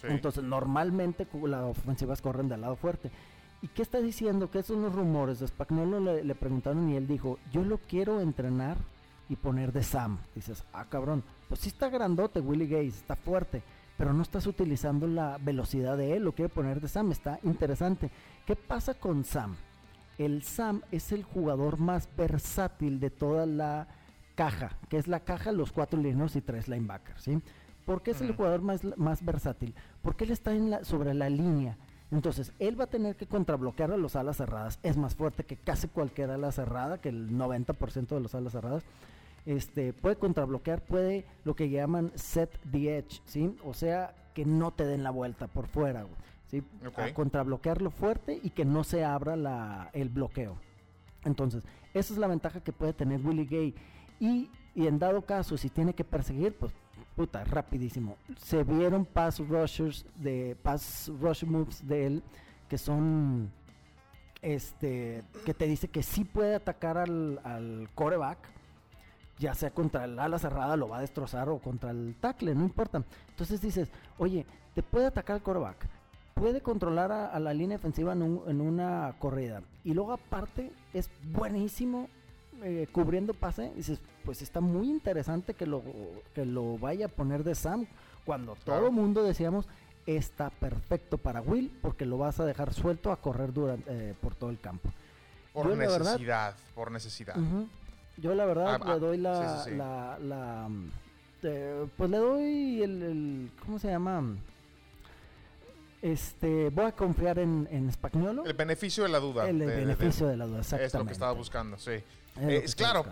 Entonces, 0.02 0.44
normalmente 0.44 1.26
las 1.44 1.62
ofensivas 1.62 2.20
corren 2.20 2.48
del 2.48 2.60
lado 2.60 2.76
fuerte. 2.76 3.10
¿Y 3.62 3.68
qué 3.68 3.80
está 3.80 4.02
diciendo? 4.02 4.50
¿Qué 4.50 4.62
son 4.62 4.82
los 4.82 4.94
rumores? 4.94 5.40
De 5.40 5.48
Spagnolo 5.48 5.98
le, 5.98 6.22
le 6.22 6.34
preguntaron 6.34 6.90
y 6.90 6.96
él 6.96 7.06
dijo, 7.06 7.38
yo 7.50 7.64
lo 7.64 7.78
quiero 7.78 8.20
entrenar 8.20 8.76
y 9.30 9.36
poner 9.36 9.72
de 9.72 9.82
Sam. 9.82 10.18
Dices, 10.34 10.64
ah, 10.72 10.84
cabrón, 10.90 11.22
pues 11.48 11.60
sí 11.60 11.68
está 11.68 11.88
grandote 11.88 12.40
Willie 12.40 12.66
Gaze, 12.66 12.98
está 12.98 13.16
fuerte, 13.16 13.62
pero 13.96 14.12
no 14.12 14.22
estás 14.22 14.46
utilizando 14.46 15.06
la 15.06 15.38
velocidad 15.38 15.96
de 15.96 16.16
él, 16.16 16.24
lo 16.24 16.32
quiere 16.32 16.48
poner 16.48 16.80
de 16.80 16.88
Sam, 16.88 17.12
está 17.12 17.38
interesante. 17.42 18.10
¿Qué 18.46 18.56
pasa 18.56 18.94
con 18.94 19.24
Sam? 19.24 19.56
El 20.18 20.42
Sam 20.42 20.82
es 20.90 21.12
el 21.12 21.24
jugador 21.24 21.78
más 21.78 22.08
versátil 22.16 23.00
de 23.00 23.10
toda 23.10 23.46
la 23.46 23.88
caja, 24.34 24.76
que 24.88 24.96
es 24.98 25.08
la 25.08 25.20
caja, 25.20 25.52
los 25.52 25.72
cuatro 25.72 26.00
lineos 26.00 26.36
y 26.36 26.40
tres 26.40 26.68
linebackers, 26.68 27.22
¿sí? 27.22 27.40
¿Por 27.84 28.02
qué 28.02 28.12
es 28.12 28.20
el 28.20 28.34
jugador 28.34 28.62
más, 28.62 28.82
más 28.96 29.24
versátil? 29.24 29.74
Porque 30.02 30.24
él 30.24 30.30
está 30.30 30.52
en 30.54 30.70
la, 30.70 30.84
sobre 30.84 31.12
la 31.12 31.28
línea. 31.28 31.76
Entonces, 32.10 32.52
él 32.58 32.78
va 32.78 32.84
a 32.84 32.88
tener 32.90 33.16
que 33.16 33.26
contrabloquear 33.26 33.92
a 33.92 33.96
los 33.96 34.16
alas 34.16 34.38
cerradas. 34.38 34.78
Es 34.82 34.96
más 34.96 35.14
fuerte 35.14 35.44
que 35.44 35.56
casi 35.56 35.88
cualquier 35.88 36.30
ala 36.30 36.50
cerrada, 36.52 36.98
que 36.98 37.10
el 37.10 37.30
90% 37.30 38.08
de 38.08 38.20
los 38.20 38.34
alas 38.34 38.52
cerradas. 38.52 38.84
Este, 39.46 39.92
puede 39.92 40.16
contrabloquear, 40.16 40.82
puede 40.82 41.26
lo 41.44 41.54
que 41.54 41.68
llaman 41.68 42.12
set 42.14 42.58
the 42.70 42.96
edge, 42.96 43.20
¿sí? 43.26 43.54
O 43.64 43.74
sea, 43.74 44.14
que 44.32 44.44
no 44.44 44.72
te 44.72 44.86
den 44.86 45.02
la 45.02 45.10
vuelta 45.10 45.46
por 45.48 45.66
fuera, 45.66 46.06
¿sí? 46.46 46.62
A 46.96 47.12
contrabloquearlo 47.12 47.90
fuerte 47.90 48.40
y 48.42 48.50
que 48.50 48.64
no 48.64 48.84
se 48.84 49.04
abra 49.04 49.36
la, 49.36 49.90
el 49.92 50.08
bloqueo. 50.08 50.56
Entonces, 51.24 51.62
esa 51.92 52.12
es 52.12 52.18
la 52.18 52.26
ventaja 52.26 52.60
que 52.60 52.72
puede 52.72 52.92
tener 52.92 53.20
Willie 53.20 53.44
Gay. 53.44 53.74
Y, 54.18 54.50
y 54.74 54.86
en 54.86 54.98
dado 54.98 55.22
caso, 55.22 55.56
si 55.56 55.68
tiene 55.68 55.94
que 55.94 56.04
perseguir, 56.04 56.56
pues 56.56 56.72
puta, 57.14 57.44
rapidísimo. 57.44 58.16
Se 58.36 58.64
vieron 58.64 59.04
pass 59.04 59.38
rushers 59.38 60.04
de 60.16 60.56
pass 60.62 61.10
rush 61.20 61.44
moves 61.44 61.86
de 61.86 62.06
él 62.06 62.22
que 62.68 62.78
son 62.78 63.50
este 64.42 65.22
que 65.44 65.54
te 65.54 65.66
dice 65.66 65.88
que 65.88 66.02
sí 66.02 66.24
puede 66.24 66.56
atacar 66.56 66.98
al, 66.98 67.40
al 67.44 67.88
coreback, 67.94 68.38
ya 69.38 69.54
sea 69.54 69.70
contra 69.70 70.04
el 70.04 70.18
ala 70.18 70.38
cerrada 70.38 70.76
lo 70.76 70.88
va 70.88 70.98
a 70.98 71.02
destrozar 71.02 71.48
o 71.48 71.58
contra 71.58 71.90
el 71.90 72.14
tackle, 72.20 72.54
no 72.54 72.64
importa. 72.64 73.02
Entonces 73.30 73.60
dices, 73.60 73.88
oye, 74.18 74.46
te 74.74 74.82
puede 74.82 75.06
atacar 75.06 75.36
el 75.36 75.42
coreback, 75.42 75.86
puede 76.34 76.60
controlar 76.60 77.12
a, 77.12 77.38
la 77.38 77.54
línea 77.54 77.78
defensiva 77.78 78.12
en, 78.12 78.40
en, 78.46 78.60
una 78.60 79.14
corrida 79.18 79.62
y 79.84 79.94
luego 79.94 80.12
aparte 80.12 80.72
es 80.92 81.10
buenísimo 81.32 82.08
eh, 82.62 82.86
cubriendo 82.92 83.34
pase, 83.34 83.72
dices, 83.76 84.00
pues 84.24 84.40
está 84.40 84.60
muy 84.60 84.88
interesante 84.88 85.54
que 85.54 85.66
lo, 85.66 85.82
que 86.34 86.46
lo 86.46 86.78
vaya 86.78 87.06
a 87.06 87.08
poner 87.08 87.44
de 87.44 87.54
Sam, 87.54 87.86
cuando 88.24 88.56
todo 88.64 88.86
el 88.86 88.92
mundo 88.92 89.22
decíamos, 89.22 89.66
está 90.06 90.50
perfecto 90.50 91.18
para 91.18 91.40
Will, 91.40 91.76
porque 91.82 92.06
lo 92.06 92.16
vas 92.18 92.40
a 92.40 92.46
dejar 92.46 92.72
suelto 92.72 93.12
a 93.12 93.16
correr 93.20 93.52
durante, 93.52 93.90
eh, 93.90 94.14
por 94.20 94.34
todo 94.34 94.50
el 94.50 94.60
campo. 94.60 94.90
Por 95.52 95.76
necesidad, 95.76 96.54
por 96.74 96.90
necesidad. 96.90 97.36
Yo 98.16 98.34
la 98.34 98.44
verdad 98.46 98.80
ah, 98.82 98.94
le 98.94 99.00
doy 99.00 99.18
la, 99.18 100.18
la, 100.20 100.68
mm, 100.68 100.90
eh, 101.42 101.86
pues 101.96 102.10
le 102.10 102.18
doy 102.18 102.82
el, 102.82 103.02
el, 103.02 103.50
¿cómo 103.64 103.78
se 103.78 103.88
llama? 103.88 104.22
Este, 106.00 106.68
voy 106.68 106.84
a 106.84 106.92
confiar 106.92 107.38
en, 107.38 107.66
en 107.70 107.90
El 108.44 108.52
beneficio 108.52 109.04
de 109.04 109.08
la 109.08 109.18
duda. 109.18 109.48
El 109.48 109.58
beneficio 109.58 110.26
de, 110.26 110.36
la 110.36 110.44
duda, 110.44 110.58
exactamente. 110.58 110.86
Es 110.86 110.94
lo 110.94 111.06
que 111.06 111.12
estaba 111.12 111.32
buscando, 111.32 111.78
sí. 111.78 111.92
Es, 112.40 112.74
claro, 112.74 113.06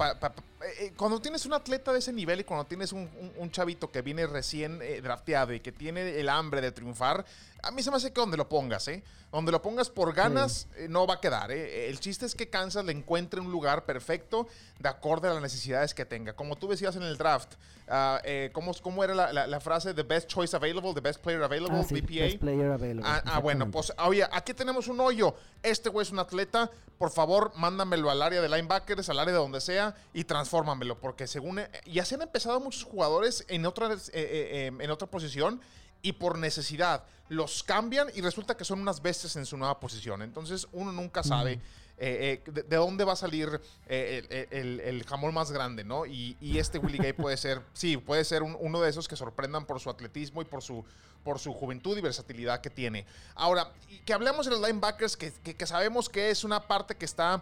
eh, 0.80 0.92
cuando 0.96 1.20
tienes 1.20 1.46
un 1.46 1.52
atleta 1.52 1.92
de 1.92 2.00
ese 2.00 2.12
nivel 2.12 2.40
y 2.40 2.44
cuando 2.44 2.64
tienes 2.64 2.92
un, 2.92 3.08
chavito 3.50 3.90
que 3.90 4.02
viene 4.02 4.26
recién 4.26 4.80
eh, 4.82 5.00
drafteado 5.00 5.54
y 5.54 5.60
que 5.60 5.70
tiene 5.70 6.18
el 6.18 6.28
hambre 6.28 6.60
de 6.60 6.72
triunfar, 6.72 7.24
a 7.62 7.70
mí 7.70 7.82
se 7.82 7.90
me 7.90 7.96
hace 7.96 8.12
que 8.12 8.20
donde 8.20 8.36
lo 8.36 8.48
pongas, 8.48 8.88
¿eh? 8.88 9.04
Donde 9.30 9.52
lo 9.52 9.62
pongas 9.62 9.88
por 9.88 10.12
ganas, 10.12 10.66
eh, 10.76 10.88
no 10.90 11.06
va 11.06 11.14
a 11.14 11.20
quedar, 11.20 11.52
¿eh? 11.52 11.88
El 11.88 12.00
chiste 12.00 12.26
es 12.26 12.34
que 12.34 12.50
Kansas 12.50 12.84
le 12.84 12.92
encuentre 12.92 13.40
un 13.40 13.50
lugar 13.52 13.84
perfecto 13.84 14.48
de 14.80 14.88
acorde 14.88 15.28
a 15.28 15.34
las 15.34 15.42
necesidades 15.42 15.94
que 15.94 16.04
tenga. 16.04 16.34
Como 16.34 16.56
tú 16.56 16.68
decías 16.68 16.96
en 16.96 17.04
el 17.04 17.16
draft, 17.16 17.54
uh, 17.88 18.52
¿cómo, 18.52 18.72
¿cómo, 18.82 19.04
era 19.04 19.14
la, 19.14 19.46
la, 19.46 19.60
frase? 19.60 19.94
The 19.94 20.02
best 20.02 20.28
choice 20.28 20.56
available, 20.56 20.92
the 20.92 21.00
best 21.00 21.20
player 21.20 21.42
available, 21.42 21.78
ah, 21.78 21.86
Best 21.88 22.38
player 22.40 22.72
available. 22.72 23.04
Ah, 23.06 23.22
ah 23.24 23.38
bueno, 23.38 23.70
pues, 23.70 23.92
oye, 24.04 24.26
aquí 24.32 24.54
tenemos 24.54 24.88
un 24.88 25.00
hoyo. 25.00 25.34
Este 25.62 25.88
güey 25.88 26.04
es 26.04 26.10
un 26.10 26.18
atleta. 26.18 26.68
Por 26.98 27.10
favor, 27.10 27.52
mándamelo 27.56 28.10
al 28.10 28.22
área 28.22 28.42
de 28.42 28.48
linebackers, 28.48 29.08
al 29.08 29.18
área 29.18 29.32
de 29.32 29.38
donde 29.38 29.60
sea 29.60 29.94
y 30.12 30.24
transfórmamelo. 30.24 30.98
Porque 30.98 31.28
según. 31.28 31.60
Ya 31.86 32.04
se 32.04 32.16
han 32.16 32.22
empezado 32.22 32.58
muchos 32.60 32.82
jugadores 32.84 33.44
en 33.48 33.66
otra, 33.66 33.96
en 34.12 34.90
otra 34.90 35.06
posición 35.08 35.60
y 36.02 36.12
por 36.12 36.38
necesidad 36.38 37.04
los 37.28 37.62
cambian 37.62 38.08
y 38.14 38.20
resulta 38.20 38.56
que 38.56 38.64
son 38.64 38.80
unas 38.80 39.00
bestias 39.00 39.36
en 39.36 39.46
su 39.46 39.56
nueva 39.56 39.80
posición. 39.80 40.20
Entonces 40.22 40.66
uno 40.72 40.92
nunca 40.92 41.22
sabe 41.22 41.60
eh, 42.04 42.42
eh, 42.44 42.50
de, 42.50 42.76
dónde 42.76 43.04
va 43.04 43.12
a 43.12 43.16
salir 43.16 43.60
eh, 43.86 44.48
el, 44.50 45.04
jamón 45.04 45.32
más 45.32 45.52
grande, 45.52 45.84
¿no? 45.84 46.04
Y, 46.04 46.36
este 46.58 46.78
Willie 46.78 46.98
Gay 46.98 47.12
puede 47.12 47.36
ser, 47.36 47.62
sí, 47.72 47.96
puede 47.96 48.24
ser 48.24 48.42
uno 48.42 48.80
de 48.80 48.90
esos 48.90 49.06
que 49.06 49.16
sorprendan 49.16 49.64
por 49.64 49.78
su 49.78 49.88
atletismo 49.88 50.42
y 50.42 50.44
por 50.44 50.62
su, 50.62 50.84
por 51.22 51.38
su 51.38 51.52
juventud 51.52 51.96
y 51.96 52.00
versatilidad 52.00 52.60
que 52.60 52.70
tiene. 52.70 53.06
Ahora, 53.34 53.72
que 54.04 54.12
hablemos 54.12 54.46
de 54.46 54.52
los 54.52 54.60
linebackers, 54.60 55.16
que, 55.16 55.32
que, 55.32 55.66
sabemos 55.66 56.08
que 56.08 56.30
es 56.30 56.44
una 56.44 56.60
parte 56.60 56.96
que 56.96 57.04
está 57.04 57.40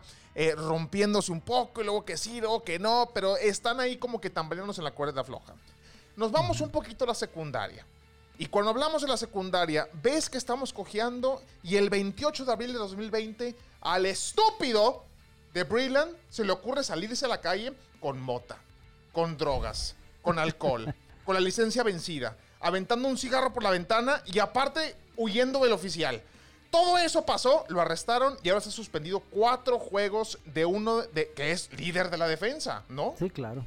rompiéndose 0.57 1.33
un 1.33 1.40
poco 1.40 1.81
y 1.81 1.85
luego 1.85 2.05
que 2.05 2.16
sí, 2.16 2.40
luego 2.40 2.62
que 2.62 2.79
no, 2.79 3.11
pero 3.14 3.37
están 3.38 3.81
ahí 3.81 3.96
como 3.96 4.20
que 4.20 4.31
tambaleándose 4.31 4.81
en 4.81 4.85
la 4.85 4.92
cuerda 4.92 5.25
floja. 5.25 5.55
Nos 6.16 6.31
vamos 6.31 6.61
un 6.61 6.70
poquito 6.70 7.05
a 7.05 7.09
la 7.09 7.14
secundaria. 7.14 7.87
Y 8.40 8.46
cuando 8.46 8.70
hablamos 8.70 9.03
de 9.03 9.09
la 9.09 9.18
secundaria, 9.18 9.87
ves 10.03 10.31
que 10.31 10.38
estamos 10.38 10.72
cojeando 10.72 11.42
y 11.62 11.76
el 11.76 11.90
28 11.90 12.46
de 12.46 12.53
abril 12.53 12.72
de 12.72 12.79
2020 12.79 13.55
al 13.83 14.07
estúpido 14.07 15.05
de 15.53 15.64
Brilland 15.64 16.16
se 16.31 16.42
le 16.46 16.50
ocurre 16.50 16.83
salirse 16.83 17.26
a 17.26 17.29
la 17.29 17.42
calle 17.42 17.74
con 18.00 18.18
mota, 18.18 18.57
con 19.12 19.37
drogas, 19.37 19.94
con 20.22 20.38
alcohol, 20.38 20.94
con 21.26 21.35
la 21.35 21.40
licencia 21.42 21.83
vencida, 21.83 22.35
aventando 22.61 23.09
un 23.09 23.18
cigarro 23.18 23.53
por 23.53 23.62
la 23.62 23.72
ventana 23.72 24.22
y 24.24 24.38
aparte 24.38 24.96
huyendo 25.18 25.62
del 25.62 25.72
oficial. 25.72 26.22
Todo 26.70 26.96
eso 26.96 27.26
pasó, 27.26 27.66
lo 27.68 27.83
arrestaron 27.83 28.38
y 28.42 28.48
ahora 28.48 28.62
se 28.62 28.70
ha 28.70 28.72
suspendido 28.72 29.20
cuatro 29.20 29.79
juegos 29.79 30.38
de 30.46 30.64
uno 30.64 31.03
de, 31.03 31.31
que 31.33 31.53
es 31.53 31.70
líder 31.74 32.09
de 32.09 32.16
la 32.16 32.26
defensa, 32.26 32.85
¿no? 32.88 33.14
Sí, 33.18 33.29
claro. 33.29 33.66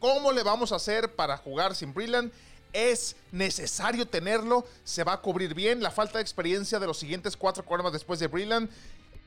¿Cómo 0.00 0.32
le 0.32 0.42
vamos 0.42 0.72
a 0.72 0.76
hacer 0.76 1.14
para 1.14 1.36
jugar 1.36 1.76
sin 1.76 1.94
Brilland? 1.94 2.32
Es 2.72 3.16
necesario 3.32 4.06
tenerlo, 4.06 4.66
se 4.84 5.04
va 5.04 5.14
a 5.14 5.20
cubrir 5.20 5.54
bien. 5.54 5.82
La 5.82 5.90
falta 5.90 6.18
de 6.18 6.22
experiencia 6.22 6.78
de 6.78 6.86
los 6.86 6.98
siguientes 6.98 7.36
cuatro 7.36 7.64
corebacks 7.64 7.94
después 7.94 8.20
de 8.20 8.26
Brilland 8.26 8.70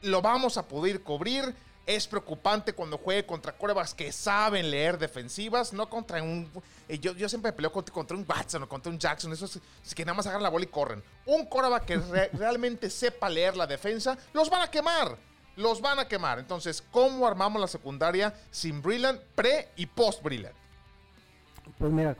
lo 0.03 0.21
vamos 0.21 0.57
a 0.57 0.67
poder 0.67 1.01
cubrir. 1.01 1.55
Es 1.85 2.07
preocupante 2.07 2.71
cuando 2.71 2.97
juegue 2.97 3.25
contra 3.25 3.57
corebacks 3.57 3.93
que 3.93 4.13
saben 4.13 4.71
leer 4.71 4.97
defensivas, 4.97 5.73
no 5.73 5.89
contra 5.89 6.23
un. 6.23 6.49
Eh, 6.87 6.97
yo, 6.97 7.11
yo 7.13 7.27
siempre 7.27 7.51
peleo 7.51 7.73
contra, 7.73 8.15
un 8.15 8.25
Watson 8.25 8.63
o 8.63 8.69
contra 8.69 8.89
un 8.89 8.97
Jackson, 8.97 9.33
esos 9.33 9.59
que 9.93 10.05
nada 10.05 10.15
más 10.15 10.25
agarran 10.25 10.43
la 10.43 10.49
bola 10.49 10.63
y 10.63 10.69
corren. 10.69 11.03
Un 11.25 11.45
coreback 11.45 11.85
que 11.85 11.97
realmente 12.33 12.89
sepa 12.89 13.29
leer 13.29 13.57
la 13.57 13.67
defensa, 13.67 14.17
los 14.31 14.49
van 14.49 14.61
a 14.61 14.71
quemar. 14.71 15.17
Los 15.57 15.81
van 15.81 15.99
a 15.99 16.07
quemar. 16.07 16.39
Entonces, 16.39 16.81
¿cómo 16.89 17.27
armamos 17.27 17.59
la 17.59 17.67
secundaria 17.67 18.33
sin 18.49 18.81
Brilland, 18.81 19.19
pre 19.35 19.67
y 19.75 19.85
post 19.85 20.23
Brilland? 20.23 20.55
Pues 21.77 21.91
mira, 21.91 22.15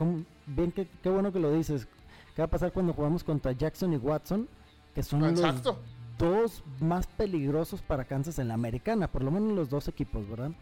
bien 0.46 0.72
que, 0.72 0.88
qué 1.02 1.10
bueno 1.10 1.32
que 1.32 1.40
lo 1.40 1.52
dices. 1.52 1.86
¿Qué 2.34 2.42
va 2.42 2.46
a 2.46 2.50
pasar 2.50 2.72
cuando 2.72 2.92
jugamos 2.92 3.22
contra 3.22 3.52
Jackson 3.52 3.92
y 3.92 3.96
Watson? 3.96 4.48
Que 4.94 5.02
son 5.02 5.20
los 5.20 5.62
dos 6.18 6.62
más 6.80 7.06
peligrosos 7.06 7.82
para 7.82 8.04
Kansas 8.04 8.38
en 8.38 8.48
la 8.48 8.54
americana, 8.54 9.08
por 9.08 9.22
lo 9.22 9.30
menos 9.30 9.52
los 9.52 9.68
dos 9.68 9.88
equipos, 9.88 10.28
¿verdad? 10.28 10.52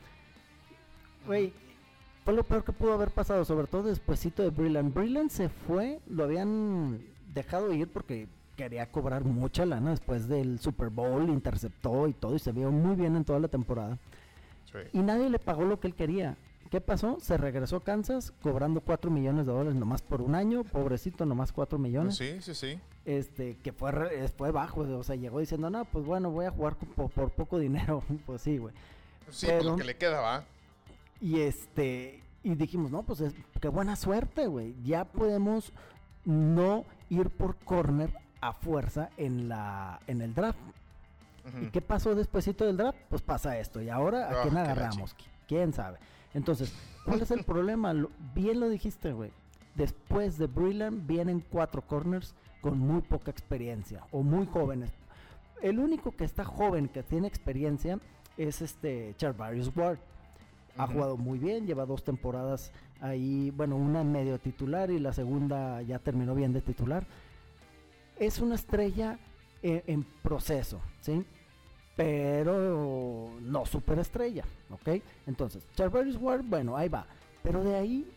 Güey, 1.26 1.52
fue 2.24 2.34
lo 2.34 2.44
peor 2.44 2.64
que 2.64 2.72
pudo 2.72 2.92
haber 2.92 3.10
pasado, 3.10 3.44
sobre 3.44 3.66
todo 3.66 3.84
despuesito 3.84 4.42
de 4.42 4.50
Brilland. 4.50 4.94
Brilland 4.94 5.30
se 5.30 5.48
fue, 5.48 6.00
lo 6.08 6.24
habían 6.24 7.00
dejado 7.34 7.72
ir 7.72 7.88
porque 7.88 8.28
quería 8.56 8.90
cobrar 8.90 9.24
mucha 9.24 9.66
lana 9.66 9.90
después 9.90 10.28
del 10.28 10.58
Super 10.58 10.88
Bowl, 10.88 11.28
interceptó 11.28 12.06
y 12.06 12.12
todo, 12.12 12.36
y 12.36 12.38
se 12.38 12.52
vio 12.52 12.70
muy 12.70 12.96
bien 12.96 13.16
en 13.16 13.24
toda 13.24 13.40
la 13.40 13.48
temporada. 13.48 13.98
Y 14.92 15.00
nadie 15.00 15.28
le 15.28 15.38
pagó 15.38 15.64
lo 15.64 15.80
que 15.80 15.88
él 15.88 15.94
quería. 15.94 16.36
¿Qué 16.72 16.80
pasó? 16.80 17.18
Se 17.20 17.36
regresó 17.36 17.76
a 17.76 17.84
Kansas 17.84 18.32
cobrando 18.40 18.80
4 18.80 19.10
millones 19.10 19.44
de 19.44 19.52
dólares 19.52 19.74
nomás 19.74 20.00
por 20.00 20.22
un 20.22 20.34
año, 20.34 20.64
pobrecito, 20.64 21.26
nomás 21.26 21.52
4 21.52 21.78
millones. 21.78 22.16
Sí, 22.16 22.40
sí, 22.40 22.54
sí. 22.54 22.80
Este, 23.04 23.58
que 23.58 23.74
fue, 23.74 23.92
fue 24.28 24.52
bajo, 24.52 24.80
o 24.80 25.02
sea, 25.02 25.14
llegó 25.14 25.40
diciendo, 25.40 25.68
no, 25.68 25.84
pues 25.84 26.06
bueno, 26.06 26.30
voy 26.30 26.46
a 26.46 26.50
jugar 26.50 26.76
por, 26.76 27.30
poco 27.32 27.58
dinero. 27.58 28.02
pues 28.26 28.40
sí, 28.40 28.56
güey. 28.56 28.74
Sí, 29.28 29.48
por 29.48 29.66
lo 29.66 29.76
que 29.76 29.84
le 29.84 29.98
queda, 29.98 30.22
va. 30.22 30.44
Y 31.20 31.40
este, 31.40 32.22
y 32.42 32.54
dijimos, 32.54 32.90
no, 32.90 33.02
pues 33.02 33.22
qué 33.60 33.68
buena 33.68 33.94
suerte, 33.94 34.46
güey. 34.46 34.74
Ya 34.82 35.04
podemos 35.04 35.74
no 36.24 36.86
ir 37.10 37.28
por 37.28 37.56
corner 37.56 38.14
a 38.40 38.54
fuerza 38.54 39.10
en 39.18 39.46
la 39.46 40.00
en 40.06 40.22
el 40.22 40.34
draft. 40.34 40.58
¿Y 41.60 41.66
qué 41.66 41.82
pasó 41.82 42.14
despuésito 42.14 42.64
del 42.64 42.78
draft? 42.78 42.98
Pues 43.10 43.20
pasa 43.20 43.58
esto. 43.58 43.82
¿Y 43.82 43.90
ahora 43.90 44.28
a 44.28 44.30
ah, 44.30 44.42
quién 44.42 44.56
agarramos? 44.56 45.14
¿Quién 45.46 45.74
sabe? 45.74 45.98
Entonces, 46.34 46.72
¿cuál 47.04 47.20
es 47.20 47.30
el 47.30 47.44
problema? 47.44 47.94
bien 48.34 48.60
lo 48.60 48.68
dijiste, 48.68 49.12
güey. 49.12 49.30
Después 49.74 50.38
de 50.38 50.46
Brilliant 50.46 51.06
vienen 51.06 51.44
cuatro 51.50 51.82
corners 51.82 52.34
con 52.60 52.78
muy 52.78 53.00
poca 53.00 53.30
experiencia 53.30 54.04
o 54.10 54.22
muy 54.22 54.46
jóvenes. 54.46 54.90
El 55.62 55.78
único 55.78 56.12
que 56.12 56.24
está 56.24 56.44
joven 56.44 56.88
que 56.88 57.02
tiene 57.02 57.28
experiencia 57.28 57.98
es 58.36 58.62
este 58.62 59.14
Charvarius 59.16 59.74
Ward. 59.76 59.98
Ha 60.76 60.86
jugado 60.86 61.16
muy 61.16 61.38
bien, 61.38 61.66
lleva 61.66 61.84
dos 61.84 62.02
temporadas 62.02 62.72
ahí, 63.00 63.50
bueno, 63.50 63.76
una 63.76 64.04
medio 64.04 64.38
titular 64.38 64.90
y 64.90 64.98
la 64.98 65.12
segunda 65.12 65.82
ya 65.82 65.98
terminó 65.98 66.34
bien 66.34 66.52
de 66.52 66.62
titular. 66.62 67.06
Es 68.18 68.40
una 68.40 68.54
estrella 68.54 69.18
eh, 69.62 69.82
en 69.86 70.04
proceso, 70.22 70.80
¿sí? 71.00 71.24
Pero 71.96 73.30
no 73.42 73.66
superestrella, 73.66 74.44
¿ok? 74.70 75.02
Entonces, 75.26 75.66
Charvarius 75.74 76.16
Ward, 76.16 76.42
bueno, 76.44 76.76
ahí 76.76 76.88
va. 76.88 77.06
Pero 77.42 77.62
de 77.62 77.74
ahí, 77.74 78.10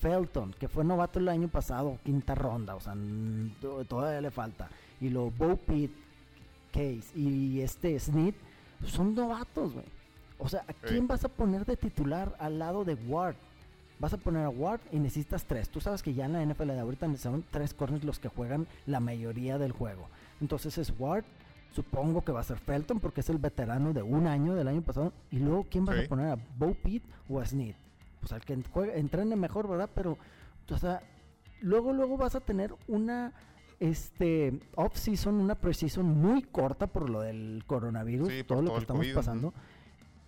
Felton, 0.00 0.52
que 0.58 0.68
fue 0.68 0.84
novato 0.84 1.18
el 1.18 1.28
año 1.28 1.48
pasado, 1.48 1.98
quinta 2.04 2.34
ronda, 2.34 2.74
o 2.74 2.80
sea, 2.80 2.94
todavía 3.88 4.20
le 4.20 4.30
falta. 4.30 4.68
Y 5.00 5.08
lo 5.08 5.30
Bo 5.30 5.56
Pitt, 5.56 5.92
Case 6.72 7.04
y 7.14 7.60
este 7.60 7.98
Snit, 7.98 8.34
son 8.86 9.14
novatos, 9.14 9.72
güey. 9.72 9.86
O 10.38 10.48
sea, 10.48 10.64
¿a 10.66 10.72
quién 10.72 11.06
vas 11.06 11.24
a 11.24 11.28
poner 11.28 11.64
de 11.64 11.76
titular 11.76 12.34
al 12.38 12.58
lado 12.58 12.84
de 12.84 12.94
Ward? 12.94 13.36
Vas 14.00 14.12
a 14.12 14.16
poner 14.16 14.44
a 14.44 14.48
Ward 14.48 14.80
y 14.90 14.98
necesitas 14.98 15.44
tres. 15.44 15.68
Tú 15.68 15.80
sabes 15.80 16.02
que 16.02 16.14
ya 16.14 16.24
en 16.24 16.32
la 16.32 16.44
NFL 16.44 16.68
de 16.68 16.80
ahorita 16.80 17.16
son 17.16 17.44
tres 17.50 17.72
corners 17.72 18.02
los 18.02 18.18
que 18.18 18.28
juegan 18.28 18.66
la 18.86 18.98
mayoría 18.98 19.58
del 19.58 19.70
juego. 19.70 20.08
Entonces 20.40 20.76
es 20.78 20.92
Ward, 20.98 21.24
supongo 21.72 22.24
que 22.24 22.32
va 22.32 22.40
a 22.40 22.44
ser 22.44 22.58
Felton 22.58 23.00
porque 23.00 23.20
es 23.20 23.30
el 23.30 23.38
veterano 23.38 23.92
de 23.92 24.02
un 24.02 24.26
año 24.26 24.54
del 24.54 24.68
año 24.68 24.82
pasado. 24.82 25.12
Y 25.30 25.38
luego, 25.38 25.66
¿quién 25.70 25.84
vas 25.84 25.98
a 25.98 26.08
poner? 26.08 26.28
¿A 26.28 26.38
Bo 26.58 26.74
Pitt 26.74 27.02
o 27.28 27.40
a 27.40 27.46
Snead? 27.46 27.74
Pues 28.20 28.32
al 28.32 28.42
que 28.42 28.58
entrene 28.94 29.36
mejor, 29.36 29.68
¿verdad? 29.68 29.90
Pero, 29.94 30.16
o 30.70 30.78
sea, 30.78 31.02
luego, 31.60 31.92
luego 31.92 32.16
vas 32.16 32.34
a 32.34 32.40
tener 32.40 32.74
una 32.86 33.32
este 33.80 34.60
off-season, 34.76 35.34
una 35.34 35.56
pre-season 35.56 36.06
muy 36.06 36.42
corta 36.42 36.86
por 36.86 37.10
lo 37.10 37.20
del 37.20 37.64
coronavirus, 37.66 38.46
todo 38.46 38.62
lo 38.62 38.74
que 38.74 38.78
estamos 38.78 39.06
pasando. 39.08 39.52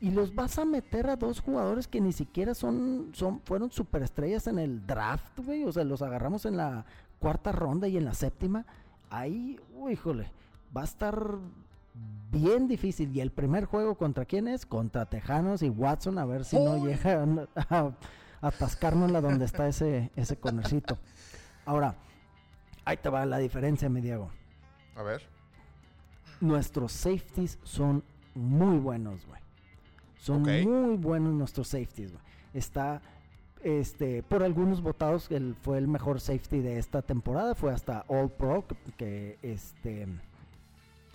Y 0.01 0.11
los 0.11 0.35
vas 0.35 0.59
a 0.59 0.65
meter 0.65 1.09
a 1.09 1.17
dos 1.17 1.41
jugadores 1.41 1.87
que 1.87 2.01
ni 2.01 2.13
siquiera 2.13 2.55
son, 2.55 3.13
son 3.15 3.41
fueron 3.41 3.71
superestrellas 3.71 4.49
en 4.49 4.59
el 4.59 4.85
draft, 4.85 5.39
güey. 5.39 5.65
O 5.65 5.73
sea, 5.73 5.85
los 5.85 6.03
agarramos 6.03 6.47
en 6.47 6.57
la 6.57 6.85
cuarta 7.21 7.53
ronda 7.53 7.87
y 7.87 7.97
en 7.97 8.05
la 8.05 8.13
séptima. 8.13 8.67
Ahí, 9.09 9.59
uy, 9.73 9.93
híjole, 9.93 10.31
va 10.77 10.83
a 10.83 10.85
estar 10.85 11.39
bien 12.31 12.69
difícil. 12.69 13.15
Y 13.15 13.21
el 13.21 13.31
primer 13.31 13.65
juego 13.65 13.97
contra 13.97 14.25
quién 14.25 14.49
es? 14.49 14.67
Contra 14.67 15.07
Tejanos 15.07 15.63
y 15.63 15.69
Watson, 15.69 16.19
a 16.19 16.25
ver 16.25 16.45
si 16.45 16.57
no 16.57 16.85
llega 16.85 17.25
a, 17.57 17.93
atascarnos 18.41 19.11
la 19.11 19.21
donde 19.21 19.45
está 19.45 19.69
ese, 19.69 20.11
ese 20.17 20.37
conercito. 20.37 20.99
Ahora, 21.65 21.95
ahí 22.85 22.97
te 22.97 23.09
va 23.09 23.25
la 23.25 23.39
diferencia, 23.39 23.89
mi 23.89 24.01
Diego. 24.01 24.31
A 24.97 25.03
ver. 25.03 25.23
Nuestros 26.41 26.93
safeties 26.93 27.59
son 27.63 28.03
muy 28.35 28.79
buenos, 28.79 29.27
güey. 29.27 29.41
Son 30.19 30.43
muy 30.43 30.97
buenos 30.97 31.33
nuestros 31.33 31.69
safeties, 31.69 32.13
güey. 32.13 32.25
Está 32.53 33.01
este, 33.65 34.23
por 34.23 34.43
algunos 34.43 34.83
votados, 34.83 35.31
él 35.31 35.57
fue 35.63 35.79
el 35.79 35.89
mejor 35.89 36.21
safety 36.21 36.61
de 36.61 36.79
esta 36.79 37.01
temporada, 37.01 37.55
fue 37.55 37.73
hasta 37.73 38.05
All 38.09 38.31
Pro, 38.31 38.65
que, 38.99 39.39
este, 39.43 40.07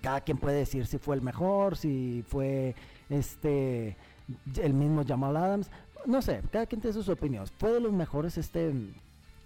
cada 0.01 0.21
quien 0.21 0.37
puede 0.37 0.57
decir 0.57 0.85
si 0.85 0.97
fue 0.97 1.15
el 1.15 1.21
mejor, 1.21 1.77
si 1.77 2.23
fue 2.27 2.75
este, 3.09 3.95
el 4.61 4.73
mismo 4.73 5.03
Jamal 5.05 5.37
Adams, 5.37 5.69
no 6.05 6.21
sé, 6.21 6.41
cada 6.51 6.65
quien 6.65 6.81
tiene 6.81 6.93
sus 6.93 7.09
opiniones. 7.09 7.51
Fue 7.57 7.71
de 7.71 7.79
los 7.79 7.91
mejores 7.91 8.37
este 8.37 8.73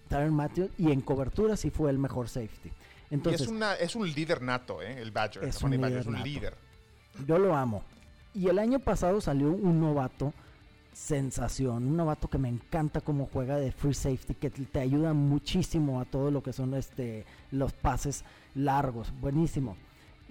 Tyron 0.08 0.34
Matthews 0.34 0.70
y 0.78 0.92
en 0.92 1.02
cobertura 1.02 1.58
sí 1.58 1.70
fue 1.70 1.89
el 1.89 1.98
mejor 1.98 2.30
safety. 2.30 2.72
Entonces, 3.10 3.42
es, 3.42 3.48
una, 3.48 3.74
es 3.76 3.96
un 3.96 4.12
líder 4.12 4.42
nato, 4.42 4.82
¿eh? 4.82 5.02
el 5.02 5.12
Badger. 5.12 5.44
Es, 5.44 5.62
un, 5.62 5.72
líder 5.72 5.98
es 5.98 6.06
un 6.06 6.22
líder. 6.24 6.56
Yo 7.28 7.38
lo 7.38 7.56
amo. 7.56 7.84
Y 8.34 8.48
el 8.48 8.58
año 8.58 8.80
pasado 8.80 9.22
salió 9.22 9.52
un 9.52 9.80
novato 9.80 10.34
sensación, 10.94 11.88
un 11.88 11.98
novato 11.98 12.30
que 12.30 12.38
me 12.38 12.50
encanta 12.50 13.02
cómo 13.02 13.28
juega 13.32 13.58
de 13.58 13.72
free 13.72 13.94
safety, 13.94 14.36
que 14.36 14.50
te 14.50 14.80
ayuda 14.80 15.13
muchísimo 15.13 16.00
a 16.00 16.06
todo 16.06 16.32
lo 16.32 16.42
que 16.44 16.54
son 16.54 16.74
este 16.76 17.26
los 17.52 17.74
pases 17.74 18.24
largos, 18.56 19.12
buenísimo. 19.20 19.76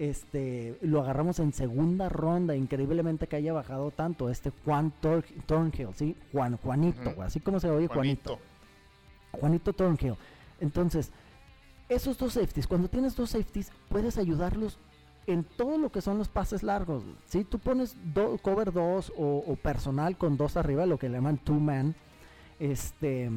Este, 0.09 0.77
lo 0.81 0.99
agarramos 0.99 1.39
en 1.39 1.53
segunda 1.53 2.09
ronda, 2.09 2.57
increíblemente 2.57 3.27
que 3.27 3.37
haya 3.37 3.53
bajado 3.53 3.89
tanto 3.89 4.29
este 4.29 4.51
Juan 4.65 4.91
Thornhill, 4.99 5.93
¿sí? 5.95 6.17
Juan, 6.33 6.57
Juanito, 6.57 7.21
así 7.21 7.39
como 7.39 7.57
se 7.61 7.69
oye 7.69 7.87
Juanito. 7.87 8.37
Juanito 9.31 9.71
Thornhill. 9.71 10.15
Entonces, 10.59 11.09
esos 11.87 12.17
dos 12.17 12.33
safeties, 12.33 12.67
cuando 12.67 12.89
tienes 12.89 13.15
dos 13.15 13.29
safeties, 13.29 13.71
puedes 13.87 14.17
ayudarlos 14.17 14.77
en 15.25 15.45
todo 15.45 15.77
lo 15.77 15.89
que 15.89 16.01
son 16.01 16.17
los 16.17 16.27
pases 16.27 16.63
largos. 16.63 17.05
Si 17.25 17.45
tú 17.45 17.57
pones 17.57 17.95
cover 18.41 18.73
2 18.73 19.13
o, 19.17 19.55
personal 19.63 20.17
con 20.17 20.35
dos 20.35 20.57
arriba, 20.57 20.85
lo 20.85 20.99
que 20.99 21.07
le 21.07 21.15
llaman 21.15 21.37
two 21.37 21.61
man, 21.61 21.95
este, 22.59 23.31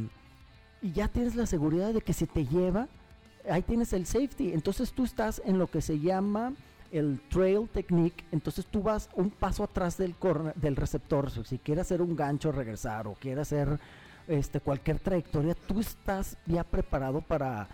y 0.82 0.90
ya 0.90 1.06
tienes 1.06 1.36
la 1.36 1.46
seguridad 1.46 1.94
de 1.94 2.00
que 2.00 2.12
si 2.12 2.26
te 2.26 2.44
lleva, 2.44 2.88
ahí 3.48 3.62
tienes 3.62 3.92
el 3.92 4.06
safety. 4.06 4.52
Entonces 4.52 4.92
tú 4.92 5.04
estás 5.04 5.42
en 5.44 5.58
lo 5.58 5.66
que 5.68 5.80
se 5.80 5.98
llama 5.98 6.54
el 6.92 7.20
trail 7.28 7.68
technique, 7.68 8.24
entonces 8.30 8.64
tú 8.66 8.80
vas 8.82 9.10
un 9.14 9.30
paso 9.30 9.64
atrás 9.64 9.98
del, 9.98 10.14
del 10.54 10.76
receptor. 10.76 11.30
Si 11.44 11.58
quieres 11.58 11.82
hacer 11.82 12.00
un 12.00 12.14
gancho, 12.14 12.52
regresar 12.52 13.06
o 13.06 13.14
quieres 13.14 13.42
hacer 13.42 13.80
este, 14.28 14.60
cualquier 14.60 15.00
trayectoria, 15.00 15.54
tú 15.54 15.80
estás 15.80 16.38
ya 16.46 16.64
preparado 16.64 17.20
para 17.20 17.68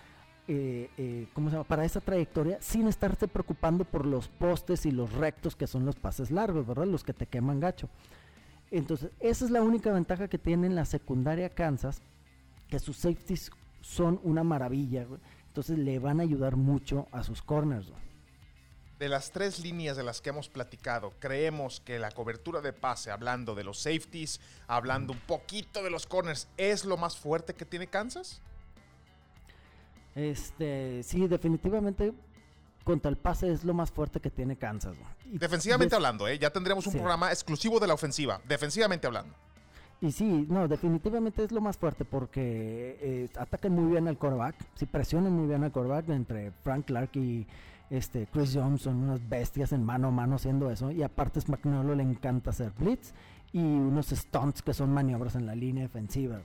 eh, 0.49 0.91
eh, 0.99 1.29
¿cómo 1.35 1.51
se 1.51 1.57
llama? 1.57 1.69
Para 1.69 1.85
esa 1.85 2.01
trayectoria 2.01 2.59
sin 2.61 2.89
estarte 2.89 3.29
preocupando 3.29 3.85
por 3.85 4.05
los 4.05 4.27
postes 4.29 4.87
y 4.87 4.91
los 4.91 5.13
rectos 5.13 5.55
que 5.55 5.69
son 5.69 5.87
los 5.87 5.97
pases 5.97 6.33
largos, 6.33 6.67
¿verdad? 6.67 6.87
Los 6.87 7.05
que 7.05 7.13
te 7.13 7.27
queman 7.27 7.61
gacho. 7.61 7.89
Entonces, 8.71 9.11
esa 9.21 9.45
es 9.45 9.51
la 9.51 9.63
única 9.63 9.93
ventaja 9.93 10.29
que 10.29 10.39
tiene 10.39 10.67
en 10.67 10.75
la 10.75 10.85
secundaria 10.85 11.51
Kansas, 11.51 12.03
que 12.69 12.81
sus 12.81 12.97
safeties 12.97 13.51
son 13.83 14.19
una 14.25 14.43
maravilla, 14.43 15.07
Entonces 15.53 15.77
le 15.77 15.99
van 15.99 16.19
a 16.19 16.23
ayudar 16.23 16.57
mucho 16.57 17.09
a 17.13 17.23
sus 17.23 17.43
corners, 17.43 17.93
De 18.99 19.11
las 19.11 19.33
tres 19.33 19.59
líneas 19.59 19.99
de 19.99 20.03
las 20.03 20.23
que 20.23 20.31
hemos 20.31 20.49
platicado, 20.49 21.13
creemos 21.19 21.81
que 21.81 21.99
la 21.99 22.11
cobertura 22.11 22.63
de 22.63 22.73
pase, 22.73 23.11
hablando 23.11 23.55
de 23.55 23.63
los 23.63 23.79
safeties, 23.79 24.41
hablando 24.67 25.13
un 25.13 25.19
poquito 25.19 25.83
de 25.83 25.91
los 25.91 26.07
corners, 26.07 26.49
¿es 26.57 26.87
lo 26.87 26.97
más 26.97 27.19
fuerte 27.19 27.53
que 27.53 27.67
tiene 27.67 27.87
Kansas? 27.87 28.41
Este, 30.15 31.03
sí, 31.03 31.29
definitivamente 31.29 32.15
contra 32.83 33.11
el 33.11 33.19
pase 33.19 33.53
es 33.53 33.63
lo 33.63 33.75
más 33.75 33.91
fuerte 33.91 34.21
que 34.21 34.31
tiene 34.31 34.57
Kansas. 34.57 34.97
Defensivamente 35.27 35.95
hablando, 35.95 36.27
¿eh? 36.29 36.39
ya 36.39 36.49
tendremos 36.49 36.87
un 36.87 36.95
programa 36.95 37.31
exclusivo 37.31 37.79
de 37.79 37.89
la 37.89 37.93
ofensiva, 37.93 38.41
defensivamente 38.49 39.07
hablando. 39.07 39.35
Y 40.03 40.11
sí, 40.11 40.47
no, 40.51 40.67
definitivamente 40.67 41.45
es 41.45 41.53
lo 41.53 41.61
más 41.61 41.79
fuerte 41.79 42.05
porque 42.05 42.99
eh, 43.01 43.29
atacan 43.39 43.73
muy 43.73 43.93
bien 43.93 44.09
al 44.09 44.19
coreback, 44.19 44.57
sí 44.75 44.85
presionan 44.85 45.33
muy 45.33 45.47
bien 45.47 45.63
al 45.63 45.71
coreback 45.71 46.09
entre 46.09 46.51
Frank 46.65 46.87
Clark 46.87 47.11
y 47.15 47.47
este 47.89 48.27
Chris 48.27 48.51
Jones 48.53 48.83
son 48.83 48.97
unas 48.97 49.27
bestias 49.29 49.71
en 49.71 49.85
mano 49.85 50.09
a 50.09 50.11
mano 50.11 50.35
haciendo 50.35 50.73
eso 50.73 50.91
y 50.91 51.05
aparte 51.05 51.39
es 51.39 51.49
McNullo 51.49 51.95
le 51.95 52.03
encanta 52.03 52.51
hacer 52.51 52.73
blitz 52.77 53.13
y 53.53 53.61
unos 53.61 54.09
stunts 54.09 54.61
que 54.61 54.75
son 54.75 54.93
maniobras 54.93 55.37
en 55.37 55.47
la 55.47 55.55
línea 55.55 55.85
defensiva. 55.85 56.41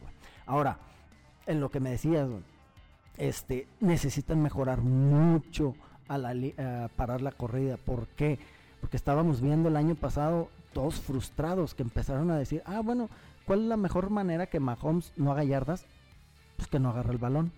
Ahora, 0.46 0.78
en 1.48 1.60
lo 1.60 1.72
que 1.72 1.80
me 1.80 1.90
decías, 1.90 2.30
este, 3.18 3.68
necesitan 3.80 4.40
mejorar 4.40 4.82
mucho 4.82 5.74
a, 6.08 6.20
la, 6.20 6.90
parar 6.96 7.22
la 7.22 7.32
corrida. 7.32 7.78
¿Por 7.78 8.08
qué? 8.10 8.38
Porque 8.82 8.98
estábamos 8.98 9.42
viendo 9.42 9.70
el 9.70 9.78
año 9.78 9.96
pasado 9.96 10.50
todos 10.74 11.00
frustrados 11.00 11.74
que 11.74 11.82
empezaron 11.82 12.30
a 12.30 12.38
decir, 12.38 12.62
ah, 12.66 12.82
bueno, 12.82 13.10
¿cuál 13.48 13.62
es 13.62 13.66
la 13.66 13.78
mejor 13.78 14.12
manera 14.12 14.46
que 14.46 14.60
Mahomes 14.60 15.12
no 15.16 15.32
haga 15.32 15.44
yardas? 15.44 15.86
Pues 16.58 16.68
que 16.68 16.80
no 16.80 16.90
agarre 16.90 17.14
el 17.14 17.18
balón. 17.18 17.52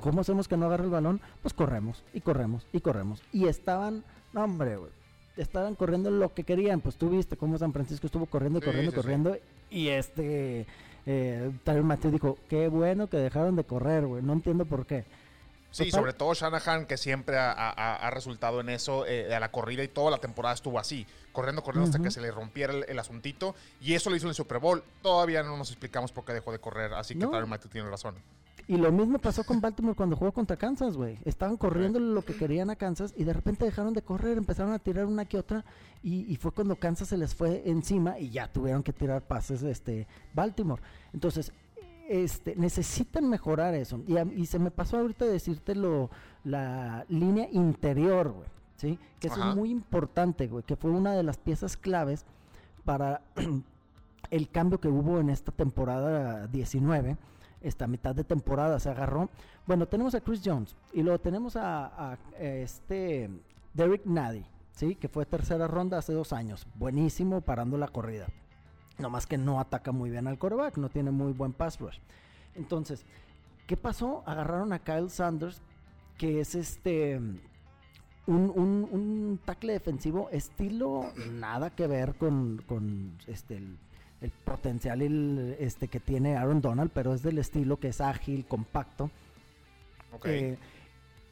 ¿Cómo 0.00 0.20
hacemos 0.20 0.46
que 0.46 0.56
no 0.56 0.66
agarre 0.66 0.84
el 0.84 0.90
balón? 0.90 1.20
Pues 1.40 1.54
corremos 1.54 2.04
y 2.14 2.20
corremos 2.20 2.64
y 2.72 2.80
corremos. 2.80 3.20
Y 3.32 3.48
estaban, 3.48 4.04
no 4.32 4.44
hombre, 4.44 4.78
estaban 5.36 5.74
corriendo 5.74 6.10
lo 6.10 6.32
que 6.32 6.44
querían. 6.44 6.80
Pues 6.80 6.96
tú 6.96 7.10
viste 7.10 7.36
cómo 7.36 7.58
San 7.58 7.72
Francisco 7.72 8.06
estuvo 8.06 8.26
corriendo 8.26 8.60
y 8.60 8.62
corriendo 8.62 8.92
y 8.92 8.94
corriendo. 8.94 9.36
Y 9.70 9.88
este 9.88 10.66
eh, 11.06 11.50
Tyler 11.64 11.84
dijo, 12.12 12.38
qué 12.48 12.68
bueno 12.68 13.08
que 13.08 13.16
dejaron 13.16 13.56
de 13.56 13.64
correr, 13.64 14.06
güey, 14.06 14.22
no 14.22 14.34
entiendo 14.34 14.64
por 14.64 14.86
qué. 14.86 15.04
Sí, 15.72 15.90
sobre 15.90 16.12
todo 16.12 16.34
Shanahan, 16.34 16.86
que 16.86 16.96
siempre 16.96 17.36
ha, 17.38 18.10
resultado 18.10 18.60
en 18.60 18.68
eso, 18.68 19.06
eh, 19.06 19.34
a 19.34 19.40
la 19.40 19.50
corrida 19.50 19.82
y 19.82 19.88
toda 19.88 20.10
la 20.10 20.18
temporada 20.18 20.54
estuvo 20.54 20.78
así, 20.78 21.06
corriendo, 21.32 21.62
corriendo 21.62 21.90
hasta 21.90 22.02
que 22.02 22.10
se 22.10 22.20
le 22.20 22.30
rompiera 22.30 22.74
el, 22.86 22.98
asuntito. 22.98 23.54
Y 23.80 23.94
eso 23.94 24.10
lo 24.10 24.16
hizo 24.16 24.26
en 24.26 24.30
el 24.30 24.34
Super 24.34 24.58
Bowl. 24.58 24.84
Todavía 25.02 25.42
no 25.42 25.56
nos 25.56 25.70
explicamos 25.70 26.12
por 26.12 26.24
qué 26.24 26.32
dejó 26.34 26.52
de 26.52 26.58
correr, 26.58 26.92
así 26.94 27.14
que 27.14 27.26
Tyler 27.26 27.46
Matthew 27.46 27.70
tiene 27.70 27.88
razón. 27.88 28.14
Y 28.68 28.76
lo 28.76 28.92
mismo 28.92 29.18
pasó 29.18 29.44
con 29.44 29.60
Baltimore 29.60 29.96
cuando 29.96 30.16
jugó 30.16 30.32
contra 30.32 30.56
Kansas, 30.56 30.96
güey. 30.96 31.18
Estaban 31.24 31.56
corriendo 31.56 31.98
lo 31.98 32.22
que 32.22 32.36
querían 32.36 32.70
a 32.70 32.76
Kansas 32.76 33.12
y 33.16 33.24
de 33.24 33.32
repente 33.32 33.64
dejaron 33.64 33.92
de 33.92 34.02
correr, 34.02 34.38
empezaron 34.38 34.72
a 34.72 34.78
tirar 34.78 35.06
una 35.06 35.24
que 35.24 35.36
otra 35.36 35.64
y, 36.02 36.36
fue 36.36 36.52
cuando 36.52 36.76
Kansas 36.76 37.08
se 37.08 37.16
les 37.16 37.34
fue 37.34 37.62
encima 37.66 38.18
y 38.18 38.30
ya 38.30 38.48
tuvieron 38.52 38.82
que 38.82 38.92
tirar 38.92 39.22
pases 39.22 39.62
este 39.62 40.06
Baltimore. 40.32 40.82
Entonces, 41.12 41.52
este, 42.12 42.54
necesitan 42.56 43.26
mejorar 43.26 43.74
eso. 43.74 43.98
Y, 44.06 44.44
se 44.44 44.58
me 44.58 44.70
pasó 44.70 44.98
ahorita 44.98 45.24
decirte 45.24 45.74
lo, 45.74 46.10
la 46.44 47.06
línea 47.08 47.48
interior, 47.50 48.32
güey. 48.32 48.48
¿Sí? 48.76 48.98
Que 49.18 49.28
es 49.28 49.38
muy 49.54 49.70
importante, 49.70 50.46
güey. 50.46 50.62
Que 50.62 50.76
fue 50.76 50.90
una 50.90 51.14
de 51.14 51.22
las 51.22 51.38
piezas 51.38 51.76
claves 51.76 52.26
para 52.84 53.22
el 54.30 54.50
cambio 54.50 54.78
que 54.78 54.88
hubo 54.88 55.20
en 55.20 55.30
esta 55.30 55.52
temporada 55.52 56.48
19, 56.48 57.16
esta 57.62 57.86
mitad 57.86 58.14
de 58.14 58.24
temporada 58.24 58.78
se 58.78 58.90
agarró. 58.90 59.30
Bueno, 59.66 59.86
tenemos 59.86 60.14
a 60.14 60.20
Chris 60.20 60.42
Jones 60.44 60.76
y 60.92 61.02
luego 61.02 61.18
tenemos 61.18 61.56
a, 61.56 62.10
a 62.12 62.18
este 62.40 63.30
Derek 63.72 64.04
Nady, 64.04 64.44
¿sí? 64.72 64.96
que 64.96 65.08
fue 65.08 65.24
tercera 65.24 65.66
ronda 65.66 65.96
hace 65.96 66.12
dos 66.12 66.34
años. 66.34 66.66
Buenísimo 66.74 67.40
parando 67.40 67.78
la 67.78 67.88
corrida. 67.88 68.26
No 68.98 69.10
más 69.10 69.26
que 69.26 69.38
no 69.38 69.58
ataca 69.60 69.92
muy 69.92 70.10
bien 70.10 70.26
al 70.26 70.38
coreback, 70.38 70.76
no 70.76 70.88
tiene 70.88 71.10
muy 71.10 71.32
buen 71.32 71.52
pass 71.52 71.78
rush. 71.80 71.98
Entonces, 72.54 73.04
¿qué 73.66 73.76
pasó? 73.76 74.22
Agarraron 74.26 74.72
a 74.72 74.78
Kyle 74.78 75.10
Sanders, 75.10 75.62
que 76.18 76.40
es 76.40 76.54
este 76.54 77.20
un, 78.26 78.88
un, 78.90 79.40
tackle 79.44 79.72
defensivo 79.72 80.28
estilo 80.30 81.12
nada 81.32 81.70
que 81.70 81.86
ver 81.86 82.14
con, 82.14 82.62
con 82.66 83.18
este 83.26 83.56
el, 83.56 83.78
potencial 84.44 85.02
este 85.58 85.88
que 85.88 85.98
tiene 85.98 86.36
Aaron 86.36 86.60
Donald, 86.60 86.92
pero 86.94 87.12
es 87.12 87.22
del 87.22 87.38
estilo 87.38 87.78
que 87.78 87.88
es 87.88 88.00
ágil, 88.00 88.44
compacto. 88.46 89.10
Eh, 90.24 90.56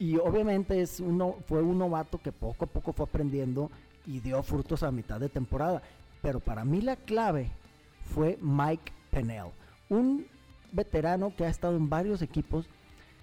y 0.00 0.16
obviamente 0.16 0.80
es 0.80 0.98
uno, 0.98 1.36
fue 1.46 1.62
un 1.62 1.78
novato 1.78 2.18
que 2.18 2.32
poco 2.32 2.64
a 2.64 2.68
poco 2.68 2.92
fue 2.92 3.04
aprendiendo 3.04 3.70
y 4.06 4.18
dio 4.18 4.42
frutos 4.42 4.82
a 4.82 4.90
mitad 4.90 5.20
de 5.20 5.28
temporada. 5.28 5.82
Pero 6.22 6.40
para 6.40 6.64
mí 6.64 6.80
la 6.80 6.96
clave 6.96 7.50
fue 8.04 8.38
Mike 8.40 8.92
Pennell, 9.10 9.50
un 9.88 10.26
veterano 10.72 11.34
que 11.34 11.44
ha 11.44 11.48
estado 11.48 11.76
en 11.76 11.88
varios 11.88 12.22
equipos, 12.22 12.66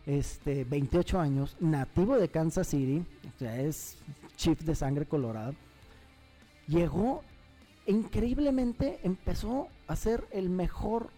este, 0.06 0.64
28 0.64 1.20
años, 1.20 1.58
nativo 1.60 2.18
de 2.18 2.30
Kansas 2.30 2.68
City, 2.68 3.06
o 3.36 3.40
sea, 3.40 3.60
es 3.60 3.98
chief 4.36 4.62
de 4.62 4.76
sangre 4.76 5.06
colorada. 5.06 5.54
Llegó 6.68 7.24
e 7.86 7.92
increíblemente 7.92 9.00
empezó 9.04 9.68
a 9.88 9.96
ser 9.96 10.26
el 10.32 10.50
mejor 10.50 11.10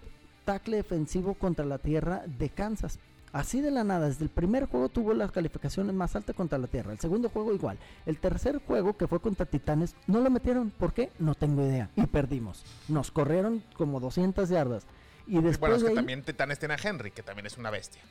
tackle 0.46 0.78
defensivo 0.78 1.34
contra 1.34 1.66
la 1.66 1.78
tierra 1.78 2.24
de 2.26 2.50
Kansas. 2.50 3.00
Así 3.32 3.62
de 3.62 3.72
la 3.72 3.84
nada, 3.84 4.08
desde 4.08 4.24
el 4.24 4.30
primer 4.30 4.66
juego 4.66 4.90
tuvo 4.90 5.14
las 5.14 5.32
calificaciones 5.32 5.94
más 5.94 6.16
altas 6.16 6.36
contra 6.36 6.58
la 6.58 6.68
Tierra. 6.68 6.92
El 6.92 7.00
segundo 7.00 7.30
juego 7.30 7.54
igual. 7.54 7.78
El 8.06 8.18
tercer 8.18 8.60
juego, 8.60 8.98
que 8.98 9.08
fue 9.08 9.20
contra 9.20 9.46
Titanes, 9.46 9.96
no 10.08 10.20
lo 10.20 10.30
metieron. 10.30 10.72
¿Por 10.72 10.94
qué? 10.94 11.12
No 11.20 11.36
tengo 11.36 11.64
idea. 11.64 11.90
Y 11.96 12.06
perdimos. 12.08 12.64
Nos 12.88 13.12
corrieron 13.12 13.64
como 13.76 14.00
200 14.00 14.50
yardas. 14.50 14.86
Y 15.28 15.42
después 15.42 15.72
bueno, 15.74 15.76
es 15.76 15.84
que 15.84 15.96
también 15.96 16.24
Titanes 16.24 16.58
tiene 16.58 16.74
a 16.74 16.78
Henry, 16.82 17.12
que 17.12 17.22
también 17.22 17.46
es 17.46 17.58
una 17.58 17.70
bestia. 17.70 18.02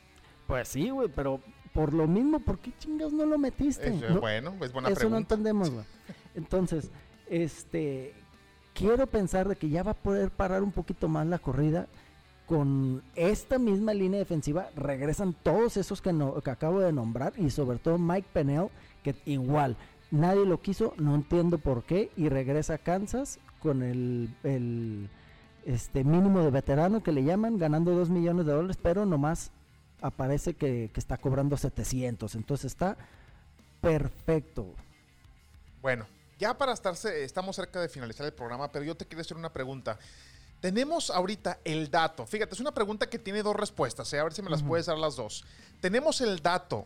Pues 0.47 0.69
sí, 0.69 0.89
güey, 0.89 1.09
pero 1.13 1.41
por 1.73 1.93
lo 1.93 2.07
mismo, 2.07 2.39
¿por 2.39 2.59
qué 2.59 2.71
chingas 2.79 3.11
no 3.11 3.25
lo 3.25 3.37
metiste? 3.37 3.91
bueno, 4.19 4.55
es 4.61 4.71
buena 4.71 4.89
Eso 4.89 5.09
no 5.09 5.17
entendemos, 5.17 5.69
güey. 5.69 5.85
Entonces, 6.33 6.89
este, 7.29 8.13
quiero 8.73 9.05
pensar 9.07 9.47
de 9.47 9.55
que 9.55 9.69
ya 9.69 9.83
va 9.83 9.91
a 9.91 9.95
poder 9.95 10.31
parar 10.31 10.63
un 10.63 10.71
poquito 10.71 11.07
más 11.07 11.27
la 11.27 11.39
corrida 11.39 11.87
con 12.49 13.03
esta 13.15 13.59
misma 13.59 13.93
línea 13.93 14.17
defensiva 14.17 14.71
regresan 14.75 15.35
todos 15.43 15.77
esos 15.77 16.01
que, 16.01 16.11
no, 16.11 16.41
que 16.41 16.49
acabo 16.49 16.79
de 16.79 16.91
nombrar 16.91 17.33
y 17.37 17.51
sobre 17.51 17.77
todo 17.77 17.99
Mike 17.99 18.27
Pennell, 18.33 18.69
que 19.03 19.15
igual 19.25 19.77
nadie 20.09 20.47
lo 20.47 20.59
quiso, 20.59 20.95
no 20.97 21.13
entiendo 21.13 21.59
por 21.59 21.83
qué, 21.83 22.09
y 22.17 22.27
regresa 22.27 22.73
a 22.73 22.77
Kansas 22.79 23.37
con 23.59 23.83
el, 23.83 25.09
este 25.63 26.03
mínimo 26.03 26.43
de 26.43 26.49
veterano 26.49 27.03
que 27.03 27.11
le 27.11 27.23
llaman, 27.23 27.59
ganando 27.59 27.91
2 27.91 28.09
millones 28.09 28.47
de 28.47 28.53
dólares, 28.53 28.79
pero 28.81 29.05
nomás 29.05 29.51
aparece 30.01 30.55
que, 30.55 30.89
que 30.91 30.99
está 30.99 31.17
cobrando 31.17 31.55
700, 31.55 32.33
entonces 32.33 32.71
está 32.71 32.97
perfecto. 33.79 34.73
Bueno, 35.83 36.07
ya 36.39 36.57
para 36.57 36.73
estarse, 36.73 37.23
estamos 37.23 37.55
cerca 37.55 37.79
de 37.79 37.89
finalizar 37.89 38.25
el 38.25 38.33
programa, 38.33 38.71
pero 38.71 38.83
yo 38.85 38.97
te 38.97 39.05
quiero 39.05 39.21
hacer 39.21 39.37
una 39.37 39.53
pregunta. 39.53 39.99
Tenemos 40.61 41.09
ahorita 41.09 41.59
el 41.63 41.89
dato. 41.89 42.25
Fíjate, 42.25 42.53
es 42.53 42.59
una 42.59 42.73
pregunta 42.73 43.09
que 43.09 43.19
tiene 43.19 43.43
dos 43.43 43.55
respuestas. 43.55 44.11
¿eh? 44.13 44.19
A 44.19 44.23
ver 44.23 44.33
si 44.33 44.41
me 44.41 44.49
las 44.49 44.63
puedes 44.63 44.87
dar 44.87 44.97
las 44.97 45.15
dos. 45.15 45.45
Tenemos 45.79 46.21
el 46.21 46.41
dato. 46.41 46.85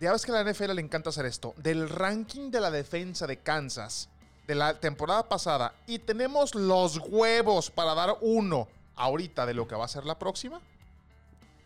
Ya 0.00 0.12
ves 0.12 0.26
que 0.26 0.32
a 0.32 0.42
la 0.42 0.50
NFL 0.50 0.72
le 0.74 0.82
encanta 0.82 1.10
hacer 1.10 1.26
esto. 1.26 1.54
Del 1.56 1.88
ranking 1.88 2.50
de 2.50 2.60
la 2.60 2.70
defensa 2.70 3.26
de 3.26 3.38
Kansas 3.38 4.08
de 4.46 4.54
la 4.54 4.74
temporada 4.74 5.28
pasada. 5.28 5.74
Y 5.86 5.98
tenemos 6.00 6.54
los 6.54 6.98
huevos 6.98 7.70
para 7.70 7.94
dar 7.94 8.16
uno 8.20 8.68
ahorita 8.96 9.46
de 9.46 9.54
lo 9.54 9.66
que 9.66 9.74
va 9.74 9.84
a 9.84 9.88
ser 9.88 10.04
la 10.04 10.18
próxima. 10.18 10.60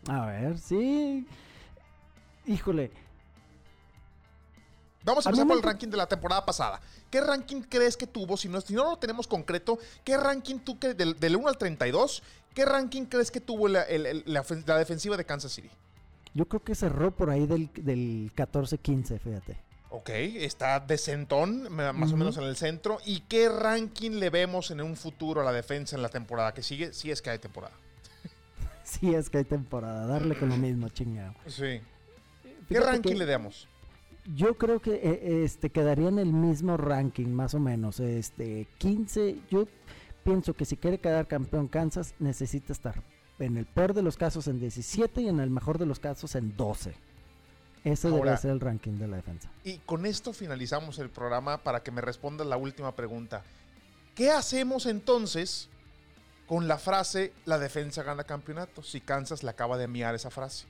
A 0.07 0.25
ver, 0.27 0.57
sí. 0.57 1.27
Híjole. 2.45 2.91
Vamos 5.07 5.25
a 5.25 5.29
empezar 5.29 5.47
por 5.47 5.55
el 5.55 5.63
ranking 5.63 5.87
de 5.87 5.95
la 5.95 6.05
temporada 6.05 6.45
pasada. 6.45 6.81
¿Qué 7.09 7.21
ranking 7.21 7.61
crees 7.61 7.95
que 7.95 8.05
tuvo? 8.05 8.35
Si 8.35 8.49
no, 8.49 8.59
si 8.59 8.73
no 8.73 8.83
lo 8.83 8.97
tenemos 8.97 9.25
concreto, 9.25 9.79
¿qué 10.03 10.17
ranking 10.17 10.59
tú 10.59 10.77
que 10.77 10.93
del, 10.93 11.35
1 11.35 11.47
al 11.47 11.57
32? 11.57 12.21
¿Qué 12.53 12.65
ranking 12.65 13.05
crees 13.05 13.31
que 13.31 13.39
tuvo 13.39 13.69
la, 13.69 13.85
defensiva 13.85 15.15
de 15.15 15.23
Kansas 15.23 15.53
City? 15.53 15.69
Yo 16.33 16.45
creo 16.45 16.61
que 16.61 16.75
cerró 16.75 17.11
por 17.11 17.29
ahí 17.29 17.47
del, 17.47 17.71
14-15, 18.35 19.19
fíjate. 19.19 19.57
Ok, 19.91 20.09
está 20.09 20.81
decentón, 20.81 21.71
más 21.71 22.11
o 22.11 22.17
menos 22.17 22.35
en 22.37 22.43
el 22.43 22.57
centro. 22.57 22.97
¿Y 23.05 23.21
qué 23.21 23.47
ranking 23.47 24.19
le 24.19 24.29
vemos 24.29 24.71
en 24.71 24.81
un 24.81 24.97
futuro 24.97 25.39
a 25.39 25.45
la 25.45 25.53
defensa 25.53 25.95
en 25.95 26.01
la 26.01 26.09
temporada 26.09 26.53
que 26.53 26.61
sigue? 26.61 26.91
Si 26.91 27.11
es 27.11 27.21
que 27.21 27.29
hay 27.29 27.39
temporada. 27.39 27.73
si 28.83 29.15
es 29.15 29.29
que 29.29 29.37
hay 29.37 29.45
temporada, 29.45 30.05
darle 30.05 30.37
con 30.37 30.49
lo 30.49 30.57
mismo, 30.57 30.89
chingado. 30.89 31.33
Sí. 31.47 31.79
¿Qué 32.67 32.79
ranking 32.81 33.15
le 33.15 33.25
damos? 33.25 33.69
Yo 34.35 34.57
creo 34.57 34.81
que 34.81 34.95
eh, 34.95 35.43
este 35.43 35.69
quedaría 35.69 36.09
en 36.09 36.19
el 36.19 36.33
mismo 36.33 36.75
ranking, 36.75 37.27
más 37.27 37.53
o 37.53 37.59
menos. 37.59 37.99
Este 37.99 38.67
15, 38.77 39.39
yo 39.49 39.67
pienso 40.23 40.53
que 40.53 40.65
si 40.65 40.75
quiere 40.75 40.99
quedar 40.99 41.27
campeón 41.27 41.67
Kansas, 41.67 42.13
necesita 42.19 42.73
estar 42.73 43.01
en 43.39 43.57
el 43.57 43.65
peor 43.65 43.93
de 43.93 44.01
los 44.01 44.17
casos 44.17 44.47
en 44.47 44.59
17 44.59 45.21
y 45.21 45.29
en 45.29 45.39
el 45.39 45.49
mejor 45.49 45.77
de 45.77 45.85
los 45.85 45.99
casos 45.99 46.35
en 46.35 46.57
12. 46.57 46.93
Ese 47.83 48.09
debe 48.09 48.35
ser 48.35 48.51
el 48.51 48.59
ranking 48.59 48.97
de 48.97 49.07
la 49.07 49.17
defensa. 49.17 49.49
Y 49.63 49.77
con 49.79 50.05
esto 50.05 50.33
finalizamos 50.33 50.99
el 50.99 51.09
programa 51.09 51.59
para 51.59 51.83
que 51.83 51.91
me 51.91 52.01
respondas 52.01 52.47
la 52.47 52.57
última 52.57 52.93
pregunta. 52.93 53.43
¿Qué 54.13 54.31
hacemos 54.31 54.87
entonces 54.87 55.69
con 56.47 56.67
la 56.67 56.77
frase 56.77 57.31
la 57.45 57.59
defensa 57.59 58.03
gana 58.03 58.25
campeonato? 58.25 58.83
Si 58.83 58.99
Kansas 58.99 59.43
le 59.43 59.51
acaba 59.51 59.77
de 59.77 59.87
miar 59.87 60.15
esa 60.15 60.31
frase. 60.31 60.65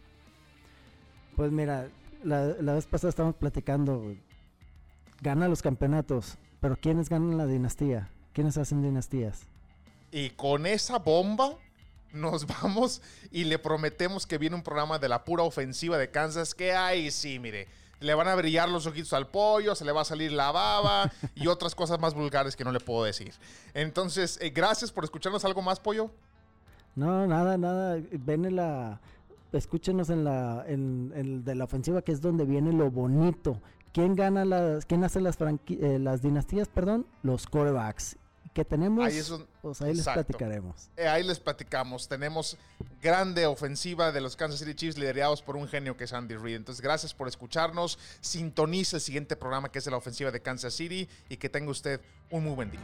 Pues 1.35 1.51
mira, 1.51 1.87
la, 2.23 2.73
vez 2.73 2.85
pasada 2.85 3.09
estábamos 3.09 3.35
platicando, 3.35 4.15
gana 5.21 5.47
los 5.47 5.61
campeonatos, 5.61 6.37
pero 6.59 6.77
¿quiénes 6.77 7.09
ganan 7.09 7.37
la 7.37 7.45
dinastía? 7.45 8.09
¿Quiénes 8.33 8.57
hacen 8.57 8.81
dinastías? 8.81 9.47
Y 10.11 10.29
con 10.31 10.65
esa 10.65 10.99
bomba 10.99 11.55
nos 12.13 12.47
vamos 12.61 13.01
y 13.31 13.43
le 13.43 13.59
prometemos 13.59 14.25
que 14.25 14.37
viene 14.37 14.55
un 14.55 14.63
programa 14.63 14.99
de 14.99 15.09
la 15.09 15.25
pura 15.25 15.43
ofensiva 15.43 15.97
de 15.97 16.09
Kansas 16.09 16.55
que 16.55 16.73
ahí 16.73 17.11
sí, 17.11 17.39
mire, 17.39 17.67
le 17.99 18.13
van 18.13 18.27
a 18.27 18.35
brillar 18.35 18.69
los 18.69 18.85
ojitos 18.85 19.13
al 19.13 19.27
pollo, 19.27 19.75
se 19.75 19.85
le 19.85 19.91
va 19.91 20.01
a 20.01 20.05
salir 20.05 20.31
la 20.31 20.51
baba 20.51 21.11
y 21.35 21.47
otras 21.47 21.73
cosas 21.73 21.99
más 21.99 22.13
vulgares 22.13 22.55
que 22.55 22.63
no 22.63 22.71
le 22.71 22.79
puedo 22.79 23.03
decir. 23.03 23.33
Entonces, 23.73 24.37
eh, 24.41 24.51
gracias 24.51 24.91
por 24.91 25.03
escucharnos 25.03 25.43
algo 25.45 25.61
más, 25.61 25.79
pollo. 25.79 26.11
No, 26.95 27.27
nada, 27.27 27.57
nada. 27.57 27.99
Ven 28.11 28.55
la 28.55 28.99
escúchenos 29.51 30.09
en 30.09 30.23
la 30.23 30.63
en, 30.67 31.11
en, 31.15 31.43
de 31.43 31.55
la 31.55 31.65
ofensiva 31.65 32.01
que 32.01 32.11
es 32.11 32.21
donde 32.21 32.45
viene 32.45 32.73
lo 32.73 32.91
bonito. 32.91 33.61
¿Quién 33.93 34.15
gana 34.15 34.45
las 34.45 34.85
quién 34.85 35.03
hace 35.03 35.21
las 35.21 35.37
eh, 35.41 35.99
las 35.99 36.21
dinastías, 36.21 36.67
perdón? 36.67 37.07
Los 37.23 37.47
corebacks. 37.47 38.17
Que 38.53 38.65
tenemos, 38.65 39.05
ahí 39.05 39.21
pues 39.61 39.81
ahí 39.83 39.93
les 39.93 40.03
platicaremos. 40.03 40.89
Eh, 40.97 41.07
ahí 41.07 41.21
les 41.21 41.39
platicamos. 41.39 42.07
Tenemos 42.07 42.57
grande 43.03 43.45
ofensiva 43.45 44.11
de 44.11 44.19
los 44.19 44.35
Kansas 44.35 44.59
City 44.59 44.73
Chiefs 44.73 44.97
liderados 44.97 45.43
por 45.43 45.55
un 45.55 45.67
genio 45.67 45.95
que 45.95 46.05
es 46.05 46.13
Andy 46.13 46.37
Reid. 46.37 46.55
Entonces, 46.55 46.81
gracias 46.81 47.13
por 47.13 47.27
escucharnos. 47.27 47.99
Sintonice 48.19 48.95
el 48.95 49.01
siguiente 49.03 49.35
programa 49.35 49.69
que 49.69 49.77
es 49.77 49.85
de 49.85 49.91
la 49.91 49.97
ofensiva 49.97 50.31
de 50.31 50.41
Kansas 50.41 50.73
City 50.73 51.07
y 51.29 51.37
que 51.37 51.49
tenga 51.49 51.69
usted 51.69 52.01
un 52.31 52.45
muy 52.45 52.55
buen 52.55 52.71
día. 52.71 52.81